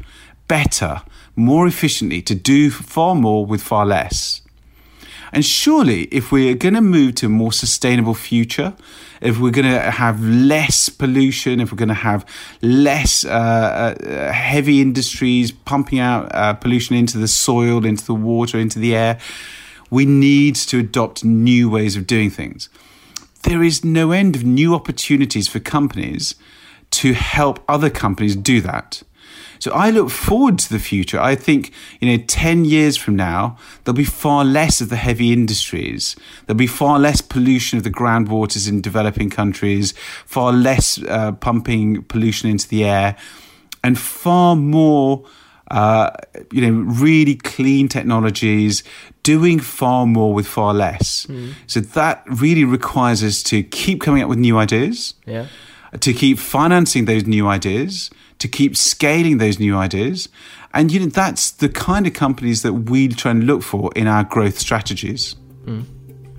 better, 0.48 1.02
more 1.34 1.66
efficiently, 1.66 2.22
to 2.22 2.34
do 2.34 2.70
far 2.70 3.14
more 3.14 3.44
with 3.44 3.62
far 3.62 3.84
less. 3.84 4.40
And 5.32 5.44
surely, 5.44 6.04
if 6.04 6.30
we're 6.30 6.54
going 6.54 6.74
to 6.74 6.80
move 6.80 7.16
to 7.16 7.26
a 7.26 7.28
more 7.28 7.52
sustainable 7.52 8.14
future, 8.14 8.74
if 9.20 9.38
we're 9.38 9.50
going 9.50 9.70
to 9.70 9.90
have 9.90 10.22
less 10.22 10.88
pollution, 10.88 11.60
if 11.60 11.72
we're 11.72 11.78
going 11.78 11.88
to 11.88 11.94
have 11.94 12.24
less 12.62 13.24
uh, 13.24 13.96
uh, 13.98 14.32
heavy 14.32 14.80
industries 14.80 15.50
pumping 15.52 15.98
out 15.98 16.34
uh, 16.34 16.54
pollution 16.54 16.96
into 16.96 17.18
the 17.18 17.28
soil, 17.28 17.84
into 17.84 18.04
the 18.04 18.14
water, 18.14 18.58
into 18.58 18.78
the 18.78 18.94
air, 18.94 19.18
we 19.90 20.04
need 20.04 20.56
to 20.56 20.78
adopt 20.78 21.24
new 21.24 21.70
ways 21.70 21.96
of 21.96 22.06
doing 22.06 22.30
things. 22.30 22.68
There 23.42 23.62
is 23.62 23.84
no 23.84 24.10
end 24.10 24.36
of 24.36 24.44
new 24.44 24.74
opportunities 24.74 25.48
for 25.48 25.60
companies 25.60 26.34
to 26.90 27.14
help 27.14 27.62
other 27.68 27.90
companies 27.90 28.36
do 28.36 28.60
that. 28.60 29.02
So 29.58 29.72
I 29.72 29.90
look 29.90 30.10
forward 30.10 30.58
to 30.60 30.72
the 30.72 30.78
future. 30.78 31.20
I 31.20 31.34
think, 31.34 31.72
you 32.00 32.10
know, 32.10 32.22
10 32.26 32.64
years 32.64 32.96
from 32.96 33.16
now, 33.16 33.56
there'll 33.84 33.96
be 33.96 34.04
far 34.04 34.44
less 34.44 34.80
of 34.80 34.88
the 34.88 34.96
heavy 34.96 35.32
industries. 35.32 36.16
There'll 36.46 36.58
be 36.58 36.66
far 36.66 36.98
less 36.98 37.20
pollution 37.20 37.78
of 37.78 37.84
the 37.84 37.90
groundwaters 37.90 38.68
in 38.68 38.80
developing 38.80 39.30
countries, 39.30 39.92
far 40.24 40.52
less 40.52 41.02
uh, 41.02 41.32
pumping 41.32 42.02
pollution 42.04 42.50
into 42.50 42.68
the 42.68 42.84
air, 42.84 43.16
and 43.82 43.98
far 43.98 44.56
more. 44.56 45.24
Uh, 45.68 46.12
you 46.52 46.60
know, 46.60 46.70
really 46.70 47.34
clean 47.34 47.88
technologies, 47.88 48.84
doing 49.24 49.58
far 49.58 50.06
more 50.06 50.32
with 50.32 50.46
far 50.46 50.72
less. 50.72 51.26
Mm. 51.26 51.54
So 51.66 51.80
that 51.80 52.22
really 52.26 52.62
requires 52.62 53.24
us 53.24 53.42
to 53.42 53.64
keep 53.64 54.00
coming 54.00 54.22
up 54.22 54.28
with 54.28 54.38
new 54.38 54.58
ideas, 54.58 55.14
yeah. 55.26 55.48
To 56.00 56.12
keep 56.12 56.38
financing 56.38 57.04
those 57.04 57.26
new 57.26 57.46
ideas, 57.48 58.10
to 58.38 58.48
keep 58.48 58.76
scaling 58.76 59.38
those 59.38 59.58
new 59.58 59.76
ideas. 59.76 60.28
And 60.74 60.92
you 60.92 61.00
know, 61.00 61.06
that's 61.06 61.50
the 61.52 61.68
kind 61.68 62.06
of 62.06 62.12
companies 62.12 62.62
that 62.62 62.72
we 62.72 63.08
try 63.08 63.30
and 63.30 63.44
look 63.44 63.62
for 63.62 63.90
in 63.96 64.06
our 64.06 64.24
growth 64.24 64.58
strategies. 64.58 65.34
Mm. 65.64 65.84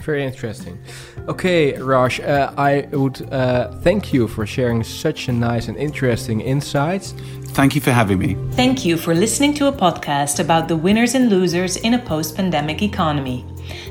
Very 0.08 0.24
interesting. 0.24 0.80
Okay, 1.28 1.74
Raj, 1.74 2.22
uh, 2.22 2.54
I 2.58 2.88
would 2.94 3.28
uh, 3.30 3.74
thank 3.82 4.14
you 4.14 4.30
for 4.30 4.46
sharing 4.46 4.82
such 4.82 5.28
a 5.28 5.34
nice 5.34 5.68
and 5.68 5.76
interesting 5.76 6.40
insights. 6.40 7.14
Thank 7.58 7.76
you 7.76 7.82
for 7.82 7.92
having 7.92 8.20
me. 8.20 8.38
Thank 8.52 8.86
you 8.86 8.96
for 8.96 9.14
listening 9.14 9.54
to 9.56 9.68
a 9.68 9.72
podcast 9.74 10.40
about 10.40 10.70
the 10.70 10.78
winners 10.78 11.14
and 11.14 11.30
losers 11.30 11.76
in 11.76 11.94
a 11.94 12.00
post 12.00 12.38
pandemic 12.38 12.82
economy. 12.82 13.46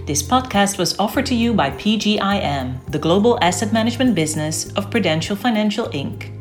This 0.07 0.22
podcast 0.22 0.79
was 0.79 0.98
offered 0.98 1.26
to 1.26 1.35
you 1.35 1.52
by 1.52 1.68
PGIM, 1.72 2.90
the 2.90 2.98
global 2.98 3.38
asset 3.42 3.74
management 3.74 4.14
business 4.14 4.72
of 4.72 4.90
Prudential 4.90 5.37
Financial 5.37 5.87
Inc. 5.88 6.33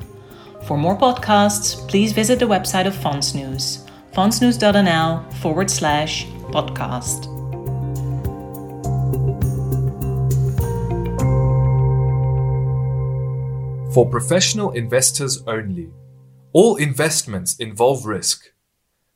For 0.65 0.77
more 0.77 0.97
podcasts, 0.97 1.85
please 1.89 2.13
visit 2.13 2.39
the 2.39 2.47
website 2.47 2.87
of 2.87 2.93
Fondsnews, 2.93 3.85
fondsnews.nl 4.13 5.33
forward 5.33 5.69
slash 5.69 6.27
podcast. 6.53 7.34
For 13.95 14.09
professional 14.09 14.71
investors 14.71 15.41
only, 15.47 15.89
all 16.51 16.75
investments 16.75 17.55
involve 17.55 18.05
risk, 18.05 18.51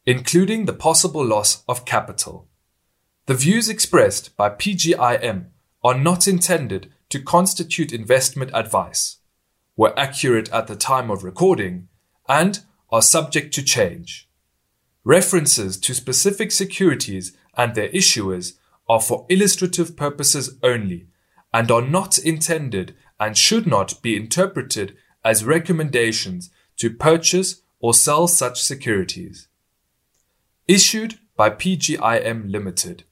including 0.06 0.68
the 0.68 0.80
possible 0.88 1.26
loss 1.26 1.66
of 1.68 1.84
capital. 1.84 2.48
The 3.26 3.34
views 3.34 3.68
expressed 3.68 4.38
by 4.38 4.52
PGIM 4.52 5.48
are 5.84 5.98
not 5.98 6.30
intended 6.30 6.94
to 7.10 7.22
constitute 7.22 7.92
investment 7.92 8.52
advice 8.54 9.18
were 9.76 10.00
accurate 10.00 10.50
at 10.54 10.68
the 10.68 10.78
time 10.78 11.12
of 11.12 11.26
recording 11.26 11.90
and 12.30 12.62
are 12.90 13.02
subject 13.02 13.54
to 13.56 13.62
change. 13.62 14.30
References 15.04 15.78
to 15.82 15.94
specific 15.94 16.54
securities 16.54 17.36
and 17.58 17.76
their 17.76 17.90
issuers 17.90 18.54
are 18.88 19.02
for 19.02 19.26
illustrative 19.28 19.98
purposes 19.98 20.58
only 20.64 21.08
and 21.54 21.70
are 21.70 21.82
not 21.82 22.18
intended 22.18 22.96
and 23.20 23.38
should 23.38 23.68
not 23.68 24.02
be 24.02 24.16
interpreted 24.16 24.96
as 25.24 25.46
recommendations 25.46 26.50
to 26.78 26.90
purchase 26.90 27.62
or 27.80 27.94
sell 27.94 28.28
such 28.28 28.62
securities. 28.62 29.48
Issued 30.68 31.20
by 31.36 31.50
PGIM 31.50 32.52
Limited. 32.52 33.04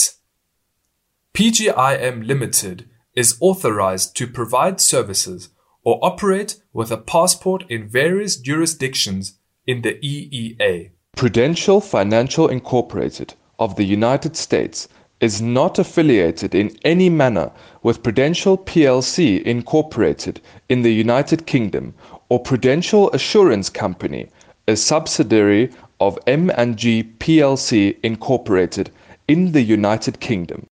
PGIM 1.35 2.27
Limited 2.27 2.89
is 3.15 3.37
authorized 3.41 4.17
to 4.17 4.27
provide 4.27 4.81
services 4.81 5.51
or 5.85 5.99
operate 6.03 6.57
with 6.73 6.91
a 6.91 6.97
passport 6.97 7.65
in 7.69 7.89
various 7.89 8.37
jurisdictions 8.37 9.39
in 9.67 9.83
the 9.83 9.95
EEA. 9.95 10.91
Prudential 11.17 11.81
Financial 11.81 12.49
Incorporated 12.49 13.35
of 13.59 13.77
the 13.77 13.85
United 13.85 14.37
States 14.37 14.89
is 15.21 15.41
not 15.41 15.79
affiliated 15.79 16.55
in 16.55 16.77
any 16.85 17.09
manner 17.09 17.51
with 17.83 18.03
Prudential 18.03 18.59
plc 18.59 19.43
Incorporated 19.43 20.41
in 20.69 20.83
the 20.83 20.93
United 20.93 21.47
Kingdom 21.47 21.95
or 22.29 22.41
Prudential 22.41 23.11
Assurance 23.13 23.69
Company, 23.69 24.29
a 24.67 24.75
subsidiary 24.75 25.71
of 26.01 26.19
M&G 26.27 27.05
plc 27.19 27.97
Incorporated 28.03 28.91
in 29.29 29.53
the 29.53 29.63
United 29.63 30.19
Kingdom. 30.19 30.67